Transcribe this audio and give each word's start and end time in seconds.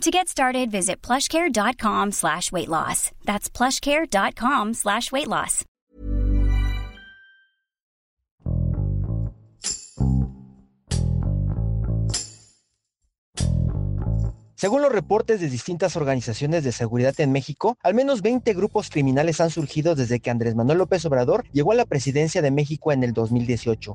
To 0.00 0.10
get 0.10 0.28
started, 0.28 0.70
visit 0.70 1.00
plushcare.com 1.00 2.12
slash 2.12 2.52
weight 2.52 2.68
loss. 2.68 3.10
That's 3.24 3.48
plushcare.com 3.48 4.74
slash 4.74 5.10
weight 5.10 5.28
loss. 5.28 5.64
Según 14.64 14.80
los 14.80 14.92
reportes 14.92 15.40
de 15.42 15.50
distintas 15.50 15.94
organizaciones 15.94 16.64
de 16.64 16.72
seguridad 16.72 17.14
en 17.18 17.32
México, 17.32 17.76
al 17.82 17.92
menos 17.92 18.22
20 18.22 18.54
grupos 18.54 18.88
criminales 18.88 19.42
han 19.42 19.50
surgido 19.50 19.94
desde 19.94 20.20
que 20.20 20.30
Andrés 20.30 20.54
Manuel 20.54 20.78
López 20.78 21.04
Obrador 21.04 21.44
llegó 21.52 21.72
a 21.72 21.74
la 21.74 21.84
presidencia 21.84 22.40
de 22.40 22.50
México 22.50 22.90
en 22.90 23.04
el 23.04 23.12
2018, 23.12 23.94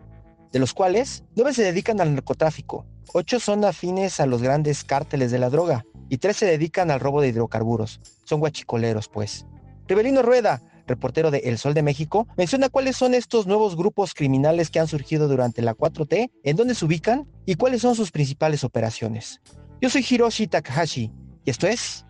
de 0.52 0.59
los 0.59 0.73
cuales 0.73 1.23
9 1.35 1.53
se 1.53 1.63
dedican 1.63 2.02
al 2.02 2.13
narcotráfico, 2.13 2.85
8 3.13 3.39
son 3.39 3.66
afines 3.66 4.20
a 4.20 4.26
los 4.26 4.41
grandes 4.41 4.84
cárteles 4.84 5.31
de 5.31 5.39
la 5.39 5.49
droga 5.49 5.85
y 6.09 6.17
3 6.17 6.35
se 6.35 6.45
dedican 6.45 6.91
al 6.91 6.99
robo 6.99 7.22
de 7.22 7.30
hidrocarburos. 7.30 8.02
Son 8.23 8.39
guachicoleros, 8.39 9.08
pues. 9.08 9.45
Rivelino 9.88 10.22
Rueda, 10.22 10.62
reportero 10.85 11.31
de 11.31 11.39
El 11.39 11.58
Sol 11.58 11.73
de 11.73 11.81
México, 11.81 12.27
menciona 12.38 12.70
cuáles 12.70 12.95
son 12.98 13.13
estos 13.13 13.48
nuevos 13.48 13.75
grupos 13.75 14.13
criminales 14.13 14.70
que 14.70 14.80
han 14.80 14.88
surgido 14.88 15.27
durante 15.27 15.62
la 15.62 15.75
4T, 15.75 16.31
en 16.44 16.56
dónde 16.56 16.75
se 16.75 16.86
ubican 16.86 17.28
y 17.45 17.56
cuáles 17.56 17.81
son 17.81 17.95
sus 17.95 18.11
principales 18.11 18.63
operaciones. 18.63 19.41
Yo 19.81 19.89
soy 19.89 20.06
Hiroshi 20.08 20.47
Takahashi 20.47 21.11
y 21.45 21.50
esto 21.50 21.67
es 21.67 22.06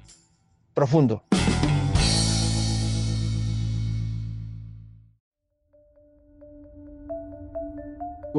Profundo. 0.74 1.24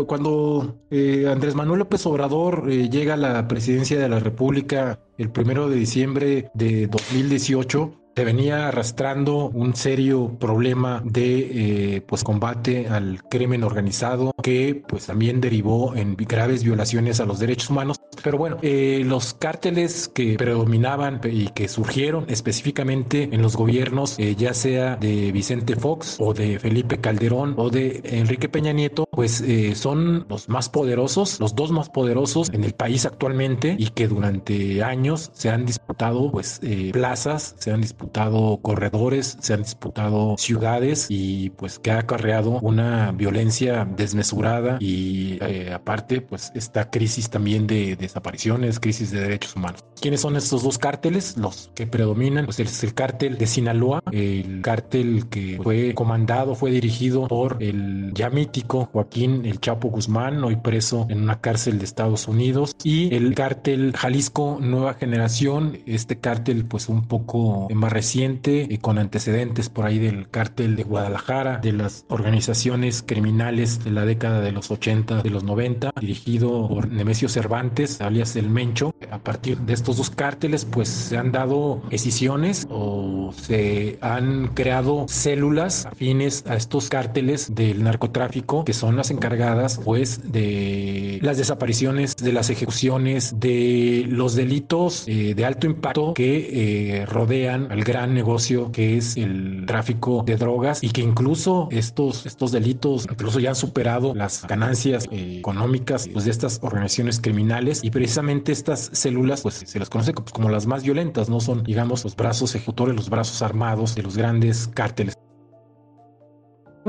Cuando 0.07 0.79
eh, 0.91 1.27
Andrés 1.29 1.55
Manuel 1.55 1.81
López 1.81 2.07
Obrador 2.07 2.69
eh, 2.71 2.89
llega 2.89 3.15
a 3.15 3.17
la 3.17 3.49
presidencia 3.49 3.99
de 3.99 4.09
la 4.09 4.21
República 4.21 5.01
el 5.19 5.31
primero 5.31 5.69
de 5.69 5.77
diciembre 5.77 6.51
de 6.55 6.87
2018, 6.87 8.01
se 8.17 8.25
venía 8.25 8.69
arrastrando 8.69 9.47
un 9.51 9.75
serio 9.75 10.37
problema 10.39 11.03
de 11.05 11.97
eh, 11.97 12.01
pues 12.03 12.25
combate 12.25 12.89
al 12.89 13.23
crimen 13.25 13.65
organizado 13.65 14.33
que 14.43 14.83
pues 14.87 15.07
también 15.07 15.41
derivó 15.41 15.95
en 15.95 16.17
graves 16.17 16.65
violaciones 16.65 17.21
a 17.21 17.27
los 17.27 17.39
derechos 17.39 17.71
humanos 17.71 18.00
pero 18.23 18.39
bueno, 18.39 18.59
eh, 18.63 19.03
los 19.05 19.35
cárteles 19.35 20.09
que 20.09 20.37
predominaban 20.37 21.21
y 21.25 21.49
que 21.49 21.69
surgieron 21.69 22.27
específicamente 22.29 23.29
en 23.33 23.43
los 23.43 23.57
gobiernos, 23.57 24.19
eh, 24.19 24.35
ya 24.37 24.55
sea 24.55 24.97
de 24.97 25.33
Vicente 25.33 25.77
Fox 25.77 26.17
o 26.19 26.35
de 26.35 26.59
Felipe 26.59 26.99
Calderón 26.99 27.55
o 27.57 27.71
de 27.71 28.01
Enrique 28.05 28.49
Peña 28.49 28.73
Nieto, 28.73 29.07
pues 29.11 29.41
eh, 29.41 29.75
son 29.75 30.27
los 30.29 30.49
más 30.49 30.69
poderosos, 30.69 31.41
los 31.41 31.55
dos 31.55 31.71
más 31.71 31.89
poderosos 31.89 32.51
en 32.51 32.65
el 32.65 32.75
país 32.75 33.07
actualmente 33.07 33.77
y 33.79 33.89
que 33.89 34.09
durante 34.09 34.83
años 34.83 35.31
se 35.33 35.51
han 35.51 35.65
disputado 35.65 36.31
pues 36.31 36.61
plazas, 36.93 37.55
se 37.59 37.73
han 37.73 37.81
disputado 37.81 38.59
corredores, 38.63 39.37
se 39.41 39.55
han 39.55 39.63
disputado 39.63 40.37
ciudades 40.37 41.07
y 41.09 41.51
pues 41.51 41.79
que 41.79 41.91
ha 41.91 42.01
acarreado 42.01 42.59
una 42.61 43.13
violencia 43.13 43.85
desmesurada 43.85 44.77
y 44.81 45.39
aparte 45.73 46.21
pues 46.21 46.53
esta 46.55 46.91
crisis 46.91 47.31
también 47.31 47.67
de 47.67 47.97
desapariciones, 48.01 48.81
crisis 48.81 49.11
de 49.11 49.21
derechos 49.21 49.57
humanos. 49.57 49.85
¿Quiénes 50.01 50.21
son 50.21 50.37
estos 50.37 50.63
dos 50.63 50.79
cárteles? 50.79 51.37
Los 51.37 51.71
que 51.75 51.87
predominan, 51.87 52.47
pues 52.47 52.59
es 52.61 52.83
el 52.85 52.95
cártel 52.95 53.37
de 53.37 53.47
Sinaloa, 53.47 54.03
el 54.13 54.61
cártel 54.63 55.29
que 55.29 55.59
fue 55.63 55.95
comandado, 55.95 56.55
fue 56.55 56.71
dirigido 56.71 57.29
por 57.29 57.59
el 57.61 58.13
ya 58.15 58.31
mítico 58.31 58.89
Joaquín 58.93 59.45
El 59.45 59.61
Chapo 59.61 59.89
Guzmán, 59.89 60.43
hoy 60.43 60.57
preso 60.57 61.07
en 61.11 61.23
una 61.23 61.41
cárcel 61.41 61.79
de 61.79 61.85
Estados 61.85 62.29
Unidos, 62.29 62.75
y 62.83 63.15
el 63.15 63.35
cártel 63.35 63.93
Jalisco 63.97 64.59
Nueva 64.61 64.95
Generación, 64.95 65.79
este 65.87 66.19
cártel 66.19 66.65
pues 66.65 66.89
un 66.89 67.07
poco 67.07 67.69
más 67.73 67.93
reciente, 67.93 68.67
y 68.69 68.79
con 68.79 68.99
antecedentes 68.99 69.69
por 69.69 69.85
ahí 69.85 69.99
del 69.99 70.29
cártel 70.31 70.77
de 70.77 70.85
Guadalajara, 70.85 71.59
de 71.59 71.73
las 71.73 72.05
organizaciones 72.09 73.03
criminales 73.07 73.85
de 73.85 73.91
la 73.91 74.05
década 74.05 74.41
de 74.41 74.53
los 74.53 74.71
80, 74.71 75.23
de 75.23 75.31
los 75.31 75.45
90, 75.45 75.93
dirigido 76.01 76.69
por 76.69 76.89
Nemesio 76.89 77.29
Cervantes, 77.29 77.90
alias 78.01 78.37
el 78.37 78.51
Mencho. 78.51 78.95
A 79.11 79.19
partir 79.19 79.59
de 79.59 79.73
estos 79.73 79.97
dos 79.97 80.11
cárteles, 80.11 80.65
pues 80.65 80.89
se 80.89 81.17
han 81.17 81.33
dado 81.33 81.83
decisiones 81.91 82.67
o 82.71 83.33
se 83.33 83.99
han 84.01 84.49
creado 84.49 85.07
células 85.09 85.87
afines 85.87 86.45
a 86.47 86.57
estos 86.57 86.89
cárteles 86.89 87.55
del 87.55 87.83
narcotráfico 87.83 88.65
que 88.65 88.73
son 88.73 88.97
las 88.97 89.11
encargadas, 89.11 89.81
pues, 89.85 90.33
de 90.33 91.19
las 91.23 91.39
desapariciones, 91.39 92.17
de 92.17 92.33
las 92.33 92.51
ejecuciones, 92.51 93.39
de 93.41 94.05
los 94.09 94.35
delitos 94.35 95.05
eh, 95.07 95.35
de 95.35 95.45
alto 95.45 95.67
impacto 95.67 96.15
que 96.15 97.01
eh, 97.01 97.07
rodean 97.07 97.71
al 97.71 97.85
gran 97.85 98.15
negocio 98.15 98.71
que 98.73 98.97
es 98.97 99.17
el 99.17 99.65
tráfico 99.67 100.23
de 100.25 100.37
drogas 100.37 100.83
y 100.83 100.91
que 100.91 101.01
incluso 101.01 101.69
estos, 101.71 102.27
estos 102.27 102.53
delitos 102.53 103.07
incluso 103.11 103.41
ya 103.41 103.51
han 103.51 103.57
superado 103.57 104.15
las 104.15 104.47
ganancias 104.47 105.09
eh, 105.11 105.37
económicas 105.39 106.09
pues, 106.13 106.25
de 106.25 106.31
estas 106.31 106.61
organizaciones 106.63 107.21
criminales 107.21 107.80
y 107.83 107.91
precisamente 107.91 108.53
estas 108.53 108.91
células 108.93 109.43
pues 109.43 109.63
se 109.67 109.79
las 109.79 109.91
conoce 109.91 110.13
como 110.13 110.49
las 110.51 110.67
más 110.67 110.83
violentas, 110.83 111.29
no 111.29 111.41
son 111.41 111.63
digamos 111.63 112.05
los 112.05 112.17
brazos 112.17 112.55
ejecutores, 112.55 112.95
los 112.97 113.11
brazos 113.11 113.43
armados 113.43 113.95
de 113.95 114.03
los 114.03 114.17
grandes 114.17 114.69
cárteles. 114.69 115.20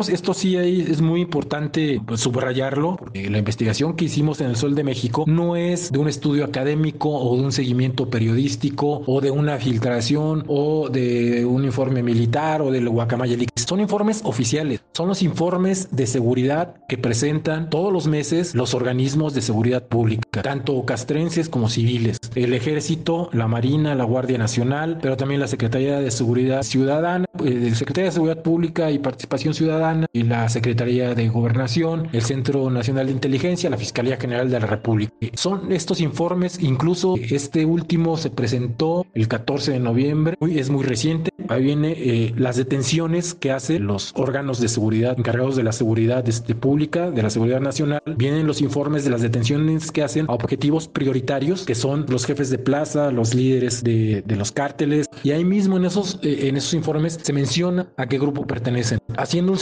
Esto 0.09 0.33
sí 0.33 0.55
es 0.55 1.01
muy 1.01 1.21
importante 1.21 2.01
pues, 2.05 2.21
subrayarlo, 2.21 2.95
porque 2.97 3.29
la 3.29 3.37
investigación 3.37 3.95
que 3.95 4.05
hicimos 4.05 4.41
en 4.41 4.47
el 4.47 4.55
Sol 4.55 4.75
de 4.75 4.83
México 4.83 5.25
no 5.27 5.55
es 5.55 5.91
de 5.91 5.99
un 5.99 6.07
estudio 6.07 6.45
académico 6.45 7.09
o 7.09 7.37
de 7.37 7.43
un 7.43 7.51
seguimiento 7.51 8.09
periodístico 8.09 9.03
o 9.05 9.21
de 9.21 9.31
una 9.31 9.57
filtración 9.57 10.43
o 10.47 10.89
de 10.89 11.45
un 11.45 11.65
informe 11.65 12.03
militar 12.03 12.61
o 12.61 12.71
del 12.71 12.89
Guacamaya. 12.89 13.37
Son 13.55 13.79
informes 13.79 14.21
oficiales, 14.25 14.81
son 14.93 15.07
los 15.07 15.21
informes 15.21 15.87
de 15.91 16.07
seguridad 16.07 16.75
que 16.89 16.97
presentan 16.97 17.69
todos 17.69 17.93
los 17.93 18.07
meses 18.07 18.53
los 18.55 18.73
organismos 18.73 19.33
de 19.33 19.41
seguridad 19.41 19.83
pública, 19.87 20.41
tanto 20.41 20.83
castrenses 20.85 21.47
como 21.47 21.69
civiles, 21.69 22.17
el 22.35 22.53
ejército, 22.53 23.29
la 23.31 23.47
marina, 23.47 23.95
la 23.95 24.03
Guardia 24.03 24.37
Nacional, 24.37 24.99
pero 25.01 25.15
también 25.15 25.39
la 25.39 25.47
Secretaría 25.47 25.99
de 25.99 26.11
Seguridad 26.11 26.63
Ciudadana, 26.63 27.25
eh, 27.45 27.71
Secretaría 27.75 28.09
de 28.09 28.13
Seguridad 28.13 28.41
Pública 28.41 28.91
y 28.91 28.99
Participación 28.99 29.53
Ciudadana 29.53 29.90
y 30.13 30.23
la 30.23 30.49
Secretaría 30.49 31.15
de 31.15 31.29
Gobernación, 31.29 32.07
el 32.11 32.21
Centro 32.21 32.69
Nacional 32.69 33.07
de 33.07 33.13
Inteligencia, 33.13 33.69
la 33.69 33.77
Fiscalía 33.77 34.17
General 34.17 34.49
de 34.49 34.59
la 34.59 34.65
República. 34.65 35.13
Son 35.33 35.71
estos 35.71 36.01
informes, 36.01 36.59
incluso 36.61 37.15
este 37.17 37.65
último 37.65 38.17
se 38.17 38.29
presentó 38.29 39.05
el 39.13 39.27
14 39.27 39.71
de 39.73 39.79
noviembre, 39.79 40.37
es 40.49 40.69
muy 40.69 40.83
reciente. 40.83 41.31
Ahí 41.47 41.63
viene 41.63 41.93
eh, 41.97 42.33
las 42.37 42.55
detenciones 42.55 43.33
que 43.33 43.51
hacen 43.51 43.85
los 43.85 44.11
órganos 44.15 44.61
de 44.61 44.67
seguridad 44.67 45.15
encargados 45.17 45.55
de 45.55 45.63
la 45.63 45.71
seguridad 45.71 46.27
este, 46.27 46.55
pública, 46.55 47.11
de 47.11 47.23
la 47.23 47.29
seguridad 47.29 47.59
nacional. 47.59 48.01
Vienen 48.17 48.47
los 48.47 48.61
informes 48.61 49.03
de 49.03 49.09
las 49.09 49.21
detenciones 49.21 49.91
que 49.91 50.03
hacen 50.03 50.25
a 50.29 50.33
objetivos 50.33 50.87
prioritarios, 50.87 51.65
que 51.65 51.75
son 51.75 52.05
los 52.07 52.25
jefes 52.25 52.49
de 52.49 52.57
plaza, 52.57 53.11
los 53.11 53.33
líderes 53.33 53.83
de, 53.83 54.23
de 54.25 54.35
los 54.35 54.51
cárteles. 54.51 55.07
Y 55.23 55.31
ahí 55.31 55.43
mismo 55.43 55.77
en 55.77 55.85
esos, 55.85 56.19
eh, 56.21 56.47
en 56.47 56.57
esos 56.57 56.73
informes 56.73 57.19
se 57.21 57.33
menciona 57.33 57.87
a 57.97 58.07
qué 58.07 58.17
grupo 58.17 58.45
pertenecen. 58.45 58.99
Haciendo 59.17 59.51
un 59.51 59.57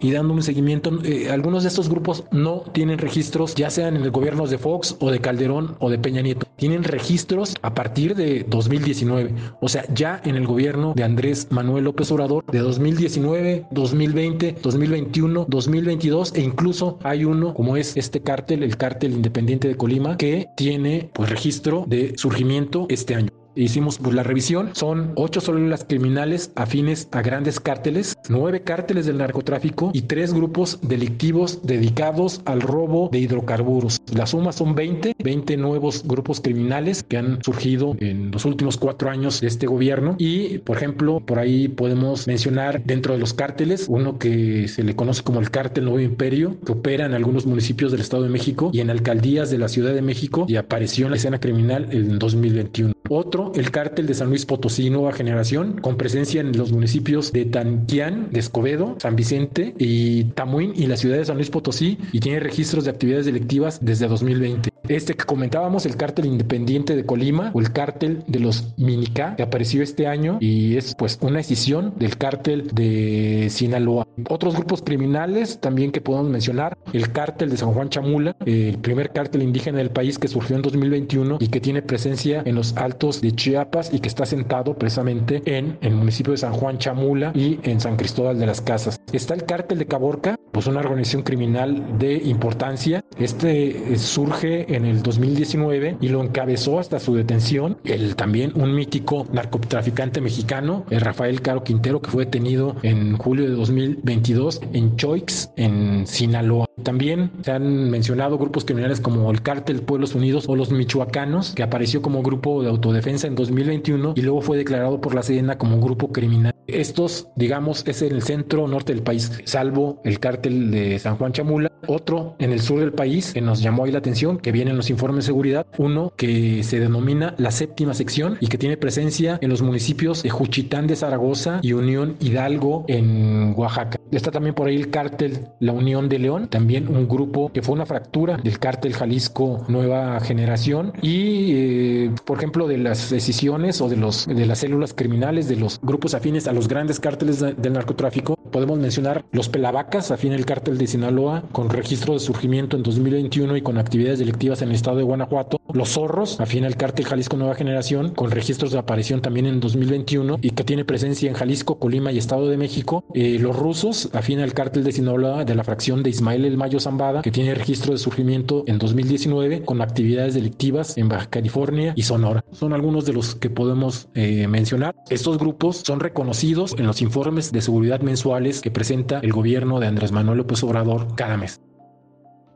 y 0.00 0.10
dando 0.10 0.34
un 0.34 0.42
seguimiento. 0.42 0.90
Eh, 1.04 1.28
algunos 1.30 1.62
de 1.62 1.68
estos 1.68 1.88
grupos 1.88 2.24
no 2.32 2.64
tienen 2.72 2.98
registros, 2.98 3.54
ya 3.54 3.70
sean 3.70 3.96
en 3.96 4.02
el 4.02 4.10
gobierno 4.10 4.46
de 4.46 4.58
Fox 4.58 4.96
o 5.00 5.10
de 5.10 5.20
Calderón 5.20 5.76
o 5.78 5.90
de 5.90 5.98
Peña 5.98 6.22
Nieto. 6.22 6.46
Tienen 6.56 6.84
registros 6.84 7.54
a 7.62 7.74
partir 7.74 8.14
de 8.14 8.44
2019. 8.48 9.34
O 9.60 9.68
sea, 9.68 9.84
ya 9.94 10.20
en 10.24 10.36
el 10.36 10.46
gobierno 10.46 10.94
de 10.94 11.04
Andrés 11.04 11.48
Manuel 11.50 11.84
López 11.84 12.10
Obrador 12.12 12.44
de 12.46 12.58
2019, 12.60 13.66
2020, 13.70 14.56
2021, 14.62 15.46
2022 15.48 16.32
e 16.34 16.40
incluso 16.40 16.98
hay 17.02 17.24
uno 17.24 17.54
como 17.54 17.76
es 17.76 17.96
este 17.96 18.20
cártel, 18.20 18.62
el 18.62 18.76
cártel 18.76 19.12
independiente 19.12 19.68
de 19.68 19.76
Colima, 19.76 20.16
que 20.16 20.46
tiene 20.56 21.10
pues 21.12 21.30
registro 21.30 21.84
de 21.86 22.14
surgimiento 22.16 22.86
este 22.88 23.14
año. 23.14 23.39
Hicimos 23.54 23.98
pues, 23.98 24.14
la 24.14 24.22
revisión. 24.22 24.70
Son 24.74 25.12
ocho 25.16 25.40
células 25.40 25.84
criminales 25.84 26.52
afines 26.56 27.08
a 27.12 27.22
grandes 27.22 27.60
cárteles, 27.60 28.16
nueve 28.28 28.62
cárteles 28.62 29.06
del 29.06 29.18
narcotráfico 29.18 29.90
y 29.92 30.02
tres 30.02 30.32
grupos 30.32 30.78
delictivos 30.82 31.60
dedicados 31.62 32.40
al 32.44 32.60
robo 32.60 33.08
de 33.10 33.18
hidrocarburos. 33.18 34.00
La 34.14 34.26
suma 34.26 34.52
son 34.52 34.74
20, 34.74 35.14
20 35.22 35.56
nuevos 35.56 36.04
grupos 36.06 36.40
criminales 36.40 37.02
que 37.02 37.16
han 37.16 37.42
surgido 37.42 37.96
en 38.00 38.30
los 38.30 38.44
últimos 38.44 38.76
cuatro 38.76 39.10
años 39.10 39.40
de 39.40 39.46
este 39.46 39.66
gobierno. 39.66 40.16
Y, 40.18 40.58
por 40.58 40.76
ejemplo, 40.76 41.20
por 41.20 41.38
ahí 41.38 41.68
podemos 41.68 42.26
mencionar 42.26 42.82
dentro 42.84 43.14
de 43.14 43.20
los 43.20 43.34
cárteles 43.34 43.86
uno 43.88 44.18
que 44.18 44.68
se 44.68 44.82
le 44.82 44.96
conoce 44.96 45.22
como 45.22 45.40
el 45.40 45.50
cártel 45.50 45.84
Nuevo 45.84 46.00
Imperio, 46.00 46.56
que 46.64 46.72
opera 46.72 47.06
en 47.06 47.14
algunos 47.14 47.46
municipios 47.46 47.92
del 47.92 48.00
Estado 48.00 48.22
de 48.22 48.28
México 48.28 48.70
y 48.72 48.80
en 48.80 48.90
alcaldías 48.90 49.50
de 49.50 49.58
la 49.58 49.68
Ciudad 49.68 49.94
de 49.94 50.02
México 50.02 50.46
y 50.48 50.56
apareció 50.56 51.06
en 51.06 51.12
la 51.12 51.16
escena 51.16 51.40
criminal 51.40 51.88
en 51.90 52.18
2021. 52.18 52.94
Otro, 53.08 53.39
el 53.54 53.70
cártel 53.70 54.06
de 54.06 54.14
San 54.14 54.28
Luis 54.28 54.46
Potosí 54.46 54.90
Nueva 54.90 55.12
Generación, 55.12 55.80
con 55.80 55.96
presencia 55.96 56.40
en 56.40 56.56
los 56.56 56.72
municipios 56.72 57.32
de 57.32 57.44
Tanquián, 57.44 58.28
de 58.30 58.40
Escobedo, 58.40 58.96
San 58.98 59.16
Vicente 59.16 59.74
y 59.78 60.24
Tamuín 60.24 60.72
y 60.76 60.86
la 60.86 60.96
ciudad 60.96 61.16
de 61.16 61.24
San 61.24 61.36
Luis 61.36 61.50
Potosí 61.50 61.98
y 62.12 62.20
tiene 62.20 62.40
registros 62.40 62.84
de 62.84 62.90
actividades 62.90 63.26
delictivas 63.26 63.78
desde 63.82 64.08
2020. 64.08 64.69
Este 64.88 65.14
que 65.14 65.24
comentábamos, 65.24 65.86
el 65.86 65.96
cártel 65.96 66.26
independiente 66.26 66.96
de 66.96 67.04
Colima 67.04 67.50
o 67.54 67.60
el 67.60 67.72
cártel 67.72 68.24
de 68.26 68.40
los 68.40 68.72
Minica, 68.76 69.36
que 69.36 69.42
apareció 69.42 69.82
este 69.82 70.06
año 70.06 70.38
y 70.40 70.76
es 70.76 70.94
pues 70.94 71.18
una 71.20 71.40
escisión 71.40 71.94
del 71.96 72.16
cártel 72.16 72.68
de 72.72 73.48
Sinaloa. 73.50 74.06
Otros 74.28 74.56
grupos 74.56 74.82
criminales 74.82 75.60
también 75.60 75.92
que 75.92 76.00
podemos 76.00 76.30
mencionar, 76.30 76.76
el 76.92 77.12
cártel 77.12 77.50
de 77.50 77.56
San 77.56 77.72
Juan 77.72 77.88
Chamula, 77.88 78.36
el 78.44 78.78
primer 78.78 79.10
cártel 79.12 79.42
indígena 79.42 79.78
del 79.78 79.90
país 79.90 80.18
que 80.18 80.28
surgió 80.28 80.56
en 80.56 80.62
2021 80.62 81.38
y 81.40 81.48
que 81.48 81.60
tiene 81.60 81.82
presencia 81.82 82.42
en 82.44 82.54
los 82.54 82.76
altos 82.76 83.20
de 83.20 83.32
Chiapas 83.32 83.92
y 83.92 84.00
que 84.00 84.08
está 84.08 84.26
sentado 84.26 84.74
precisamente 84.76 85.42
en 85.46 85.78
el 85.80 85.94
municipio 85.94 86.32
de 86.32 86.38
San 86.38 86.52
Juan 86.52 86.78
Chamula 86.78 87.32
y 87.34 87.58
en 87.62 87.80
San 87.80 87.96
Cristóbal 87.96 88.38
de 88.38 88.46
las 88.46 88.60
Casas. 88.60 89.00
Está 89.12 89.34
el 89.34 89.44
cártel 89.44 89.78
de 89.78 89.86
Caborca, 89.86 90.36
pues 90.60 90.68
una 90.68 90.80
organización 90.80 91.22
criminal 91.22 91.98
de 91.98 92.16
importancia. 92.16 93.02
Este 93.18 93.94
eh, 93.94 93.96
surge 93.96 94.76
en 94.76 94.84
el 94.84 95.02
2019 95.02 95.96
y 96.02 96.08
lo 96.08 96.22
encabezó 96.22 96.78
hasta 96.78 97.00
su 97.00 97.14
detención 97.14 97.78
el 97.84 98.14
también 98.14 98.52
un 98.54 98.74
mítico 98.74 99.26
narcotraficante 99.32 100.20
mexicano, 100.20 100.84
el 100.90 101.00
Rafael 101.00 101.40
Caro 101.40 101.64
Quintero, 101.64 102.02
que 102.02 102.10
fue 102.10 102.26
detenido 102.26 102.76
en 102.82 103.16
julio 103.16 103.48
de 103.48 103.54
2022 103.54 104.60
en 104.74 104.96
Choix, 104.96 105.50
en 105.56 106.06
Sinaloa. 106.06 106.66
También 106.82 107.30
se 107.42 107.52
han 107.52 107.88
mencionado 107.88 108.36
grupos 108.36 108.66
criminales 108.66 109.00
como 109.00 109.30
el 109.30 109.40
Cártel 109.40 109.80
Pueblos 109.80 110.14
Unidos 110.14 110.44
o 110.46 110.56
los 110.56 110.72
Michoacanos, 110.72 111.54
que 111.54 111.62
apareció 111.62 112.02
como 112.02 112.20
grupo 112.20 112.62
de 112.62 112.68
autodefensa 112.68 113.26
en 113.26 113.34
2021 113.34 114.12
y 114.14 114.20
luego 114.20 114.42
fue 114.42 114.58
declarado 114.58 115.00
por 115.00 115.14
la 115.14 115.22
Sedena 115.22 115.56
como 115.56 115.80
grupo 115.80 116.12
criminal. 116.12 116.54
Estos, 116.74 117.28
digamos, 117.36 117.86
es 117.86 118.02
en 118.02 118.12
el 118.12 118.22
centro 118.22 118.66
norte 118.68 118.92
del 118.92 119.02
país, 119.02 119.32
salvo 119.44 120.00
el 120.04 120.18
cártel 120.18 120.70
de 120.70 120.98
San 120.98 121.16
Juan 121.16 121.32
Chamula. 121.32 121.70
Otro 121.86 122.36
en 122.38 122.52
el 122.52 122.60
sur 122.60 122.80
del 122.80 122.92
país 122.92 123.32
que 123.32 123.40
nos 123.40 123.62
llamó 123.62 123.84
ahí 123.84 123.90
la 123.90 123.98
atención, 123.98 124.38
que 124.38 124.52
viene 124.52 124.70
en 124.70 124.76
los 124.76 124.90
informes 124.90 125.24
de 125.24 125.28
seguridad, 125.28 125.66
uno 125.78 126.12
que 126.14 126.62
se 126.62 126.78
denomina 126.78 127.34
la 127.38 127.50
séptima 127.50 127.94
sección 127.94 128.36
y 128.38 128.48
que 128.48 128.58
tiene 128.58 128.76
presencia 128.76 129.38
en 129.40 129.48
los 129.48 129.62
municipios 129.62 130.22
de 130.22 130.30
Juchitán 130.30 130.86
de 130.86 130.94
Zaragoza 130.94 131.58
y 131.62 131.72
Unión 131.72 132.16
Hidalgo 132.20 132.84
en 132.86 133.54
Oaxaca. 133.56 133.98
Está 134.12 134.30
también 134.30 134.54
por 134.54 134.68
ahí 134.68 134.76
el 134.76 134.90
cártel 134.90 135.48
La 135.58 135.72
Unión 135.72 136.08
de 136.08 136.18
León, 136.18 136.48
también 136.48 136.88
un 136.88 137.08
grupo 137.08 137.50
que 137.52 137.62
fue 137.62 137.74
una 137.74 137.86
fractura 137.86 138.36
del 138.36 138.58
cártel 138.58 138.92
Jalisco 138.92 139.64
Nueva 139.68 140.20
Generación 140.20 140.92
y, 141.00 141.52
eh, 141.52 142.10
por 142.24 142.38
ejemplo, 142.38 142.68
de 142.68 142.78
las 142.78 143.10
decisiones 143.10 143.80
o 143.80 143.88
de, 143.88 143.96
los, 143.96 144.26
de 144.26 144.46
las 144.46 144.58
células 144.58 144.94
criminales 144.94 145.48
de 145.48 145.56
los 145.56 145.80
grupos 145.80 146.14
afines 146.14 146.46
a 146.46 146.52
los 146.52 146.59
grandes 146.68 147.00
cárteles 147.00 147.40
del 147.40 147.72
narcotráfico, 147.72 148.36
podemos 148.50 148.78
mencionar 148.78 149.24
los 149.32 149.48
Pelavacas, 149.48 150.10
afín 150.10 150.32
al 150.32 150.44
cártel 150.44 150.78
de 150.78 150.86
Sinaloa, 150.86 151.44
con 151.52 151.70
registro 151.70 152.14
de 152.14 152.20
surgimiento 152.20 152.76
en 152.76 152.82
2021 152.82 153.56
y 153.56 153.62
con 153.62 153.78
actividades 153.78 154.18
delictivas 154.18 154.62
en 154.62 154.68
el 154.70 154.74
estado 154.74 154.98
de 154.98 155.02
Guanajuato, 155.04 155.60
los 155.72 155.90
Zorros, 155.90 156.40
afín 156.40 156.64
al 156.64 156.76
cártel 156.76 157.06
Jalisco 157.06 157.36
Nueva 157.36 157.54
Generación, 157.54 158.10
con 158.14 158.30
registros 158.30 158.72
de 158.72 158.78
aparición 158.78 159.20
también 159.22 159.46
en 159.46 159.60
2021 159.60 160.38
y 160.42 160.50
que 160.50 160.64
tiene 160.64 160.84
presencia 160.84 161.28
en 161.28 161.36
Jalisco, 161.36 161.78
Colima 161.78 162.12
y 162.12 162.18
Estado 162.18 162.48
de 162.48 162.56
México, 162.56 163.04
eh, 163.14 163.38
los 163.38 163.56
rusos, 163.56 164.10
afín 164.12 164.40
al 164.40 164.52
cártel 164.52 164.84
de 164.84 164.92
Sinaloa 164.92 165.44
de 165.44 165.54
la 165.54 165.64
fracción 165.64 166.02
de 166.02 166.10
Ismael 166.10 166.44
El 166.44 166.56
Mayo 166.56 166.80
Zambada, 166.80 167.22
que 167.22 167.30
tiene 167.30 167.54
registro 167.54 167.92
de 167.92 167.98
surgimiento 167.98 168.64
en 168.66 168.78
2019 168.78 169.62
con 169.64 169.80
actividades 169.80 170.34
delictivas 170.34 170.96
en 170.98 171.08
Baja 171.08 171.26
California 171.26 171.92
y 171.96 172.02
Sonora. 172.02 172.44
Son 172.52 172.72
algunos 172.72 173.06
de 173.06 173.12
los 173.12 173.34
que 173.34 173.50
podemos 173.50 174.08
eh, 174.14 174.46
mencionar. 174.48 174.94
Estos 175.08 175.38
grupos 175.38 175.82
son 175.84 176.00
reconocidos 176.00 176.49
en 176.50 176.86
los 176.86 177.00
informes 177.00 177.52
de 177.52 177.60
seguridad 177.60 178.00
mensuales 178.00 178.60
que 178.60 178.72
presenta 178.72 179.20
el 179.20 179.32
gobierno 179.32 179.78
de 179.78 179.86
Andrés 179.86 180.10
Manuel 180.10 180.38
López 180.38 180.64
Obrador 180.64 181.14
cada 181.14 181.36
mes. 181.36 181.60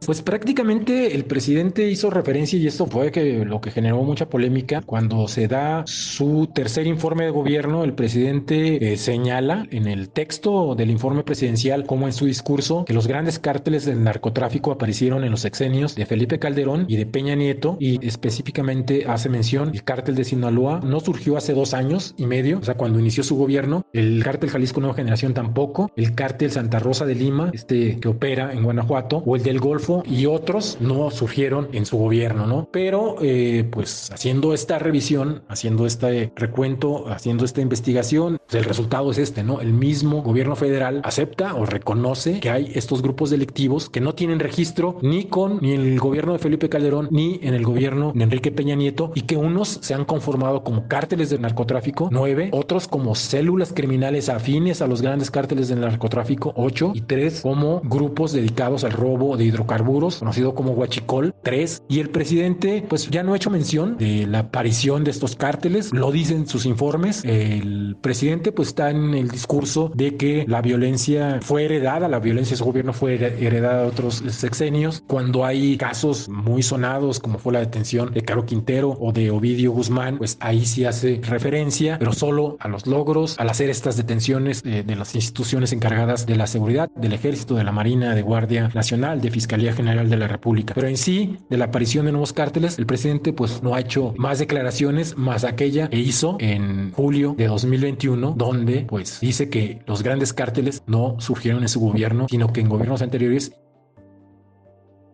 Pues 0.07 0.21
prácticamente 0.21 1.15
el 1.15 1.25
presidente 1.25 1.89
hizo 1.89 2.11
referencia 2.11 2.59
y 2.59 2.67
esto 2.67 2.85
fue 2.85 3.11
que 3.11 3.43
lo 3.45 3.63
que 3.63 3.71
generó 3.71 4.03
mucha 4.03 4.29
polémica 4.29 4.83
cuando 4.83 5.27
se 5.29 5.49
da 5.49 5.83
su 5.87 6.47
tercer 6.55 6.87
informe 6.87 7.25
de 7.25 7.31
gobierno, 7.31 7.85
el 7.85 7.95
presidente 7.95 8.93
eh, 8.93 8.99
señala 8.99 9.67
en 9.71 9.87
el 9.87 10.11
texto 10.11 10.75
del 10.75 10.91
informe 10.91 11.23
presidencial 11.23 11.87
como 11.87 12.07
en 12.07 12.13
su 12.13 12.27
discurso 12.27 12.85
que 12.85 12.93
los 12.93 13.07
grandes 13.07 13.39
cárteles 13.39 13.87
del 13.87 14.05
narcotráfico 14.05 14.73
aparecieron 14.73 15.25
en 15.25 15.31
los 15.31 15.41
sexenios 15.41 15.95
de 15.95 16.05
Felipe 16.05 16.39
Calderón 16.39 16.85
y 16.87 16.97
de 16.97 17.07
Peña 17.07 17.35
Nieto 17.35 17.79
y 17.81 18.07
específicamente 18.07 19.07
hace 19.09 19.31
mención 19.31 19.71
el 19.73 19.85
cártel 19.85 20.17
de 20.17 20.25
Sinaloa. 20.25 20.81
No 20.85 21.01
surgió 21.01 21.39
hace 21.39 21.55
dos 21.55 21.73
años 21.73 22.15
y 22.19 22.27
medio, 22.27 22.59
o 22.59 22.63
sea 22.63 22.75
cuando 22.75 23.01
inició 23.01 23.23
su 23.23 23.37
gobierno, 23.37 23.87
el 23.95 24.23
cártel 24.23 24.51
Jalisco 24.51 24.81
Nueva 24.81 24.97
Generación 24.97 25.33
tampoco, 25.33 25.91
el 25.97 26.15
cártel 26.15 26.51
Santa 26.51 26.79
Rosa 26.79 27.07
de 27.07 27.15
Lima, 27.15 27.51
este 27.55 27.99
que 28.01 28.09
opera 28.09 28.53
en 28.53 28.65
Guanajuato 28.65 29.23
o 29.25 29.37
el 29.37 29.43
del 29.43 29.61
Golfo 29.61 29.94
y 30.05 30.27
otros 30.27 30.79
no 30.81 31.11
surgieron 31.11 31.69
en 31.73 31.87
su 31.87 31.97
gobierno, 31.99 32.47
¿no? 32.47 32.69
Pero 32.71 33.17
eh, 33.21 33.69
pues 33.71 34.11
haciendo 34.11 34.55
esta 34.55 34.79
revisión, 34.79 35.43
haciendo 35.49 35.87
este 35.87 36.33
recuento, 36.37 37.09
haciendo 37.09 37.45
esta 37.45 37.61
investigación, 37.61 38.39
pues, 38.45 38.55
el 38.55 38.65
resultado 38.65 39.11
es 39.11 39.19
este, 39.19 39.43
¿no? 39.43 39.61
El 39.61 39.73
mismo 39.73 40.23
gobierno 40.23 40.57
federal 40.57 41.01
acepta 41.05 41.55
o 41.55 41.67
reconoce 41.67 42.41
que 42.41 42.51
hay 42.51 42.73
estos 42.75 43.03
grupos 43.03 43.31
delictivos 43.31 43.91
que 43.91 44.01
no 44.01 44.15
tienen 44.15 44.41
registro 44.41 44.99
ni 45.03 45.25
con 45.25 45.59
ni 45.61 45.73
en 45.73 45.83
el 45.83 45.99
gobierno 45.99 46.33
de 46.33 46.39
Felipe 46.39 46.69
Calderón 46.69 47.09
ni 47.11 47.39
en 47.43 47.55
el 47.55 47.65
gobierno 47.65 48.13
de 48.15 48.25
Enrique 48.25 48.51
Peña 48.51 48.75
Nieto 48.75 49.13
y 49.15 49.23
que 49.23 49.37
unos 49.37 49.79
se 49.83 49.95
han 49.95 50.05
conformado 50.05 50.65
como 50.65 50.89
cárteles 50.89 51.31
del 51.31 51.43
narcotráfico, 51.43 52.09
nueve, 52.11 52.49
otros 52.53 52.89
como 52.89 53.15
células 53.15 53.73
criminales 53.73 54.29
afines 54.29 54.83
a 54.83 54.87
los 54.87 55.03
grandes 55.03 55.31
cárteles 55.31 55.69
del 55.69 55.81
narcotráfico, 55.81 56.53
ocho, 56.57 56.93
y 56.95 57.03
tres 57.03 57.41
como 57.43 57.81
grupos 57.81 58.33
dedicados 58.33 58.85
al 58.85 58.93
robo 58.93 59.37
de 59.37 59.45
hidrocarburos 59.45 59.74
conocido 59.83 60.55
como 60.55 60.73
Huachicol 60.73 61.35
3, 61.43 61.83
y 61.89 62.01
el 62.01 62.11
presidente 62.11 62.85
pues 62.89 63.09
ya 63.11 63.23
no 63.23 63.33
ha 63.33 63.37
hecho 63.37 63.51
mención 63.51 63.97
de 63.97 64.27
la 64.27 64.41
aparición 64.41 65.05
de 65.05 65.11
estos 65.11 65.37
cárteles, 65.37 65.93
lo 65.93 66.11
dicen 66.11 66.47
sus 66.47 66.67
informes, 66.67 67.25
el 67.25 67.97
presidente 68.01 68.53
pues 68.53 68.69
está 68.69 68.91
en 68.91 69.15
el 69.15 69.29
discurso 69.29 69.91
de 69.95 70.17
que 70.17 70.45
la 70.49 70.63
violencia 70.63 71.39
fue 71.43 71.65
heredada, 71.65 72.09
la 72.09 72.21
violencia 72.21 72.55
de 72.55 72.59
su 72.59 72.65
gobierno 72.65 72.93
fue 72.93 73.15
heredada 73.15 73.83
de 73.83 73.89
otros 73.89 74.23
sexenios, 74.29 75.03
cuando 75.07 75.45
hay 75.45 75.77
casos 75.77 76.29
muy 76.29 76.63
sonados 76.63 77.21
como 77.21 77.39
fue 77.39 77.53
la 77.53 77.61
detención 77.61 78.13
de 78.13 78.23
Caro 78.23 78.47
Quintero 78.47 78.97
o 79.01 79.13
de 79.13 79.31
Ovidio 79.31 79.73
Guzmán, 79.73 80.19
pues 80.19 80.37
ahí 80.41 80.65
sí 80.65 80.85
hace 80.85 81.21
referencia, 81.23 81.99
pero 81.99 82.13
solo 82.13 82.57
a 82.61 82.69
los 82.69 82.87
logros, 82.87 83.39
al 83.39 83.49
hacer 83.49 83.71
estas 83.71 83.97
detenciones 83.97 84.63
de, 84.63 84.83
de 84.83 84.97
las 84.97 85.15
instituciones 85.15 85.73
encargadas 85.73 86.27
de 86.27 86.37
la 86.37 86.47
seguridad, 86.47 86.91
del 86.95 87.13
ejército, 87.13 87.55
de 87.55 87.65
la 87.65 87.73
Marina, 87.73 88.15
de 88.15 88.23
Guardia 88.23 88.71
Nacional, 88.75 89.21
de 89.21 89.31
Fiscalía 89.31 89.64
General 89.73 90.09
de 90.09 90.17
la 90.17 90.29
República. 90.29 90.75
Pero 90.75 90.89
en 90.89 90.97
sí, 90.97 91.39
de 91.49 91.57
la 91.57 91.67
aparición 91.67 92.07
de 92.07 92.13
nuevos 92.13 92.33
cárteles, 92.33 92.79
el 92.79 92.87
presidente 92.87 93.33
pues 93.33 93.63
no 93.63 93.75
ha 93.75 93.81
hecho 93.81 94.15
más 94.17 94.39
declaraciones 94.39 95.17
más 95.17 95.45
aquella 95.45 95.89
que 95.89 95.99
hizo 95.99 96.37
en 96.41 96.93
julio 96.93 97.35
de 97.37 97.47
2021, 97.47 98.35
donde 98.37 98.81
pues 98.89 99.21
dice 99.21 99.49
que 99.49 99.83
los 99.87 100.03
grandes 100.03 100.33
cárteles 100.33 100.83
no 100.87 101.17
surgieron 101.19 101.63
en 101.63 101.69
su 101.69 101.81
gobierno, 101.81 102.27
sino 102.29 102.53
que 102.53 102.61
en 102.61 102.69
gobiernos 102.69 103.03
anteriores 103.03 103.53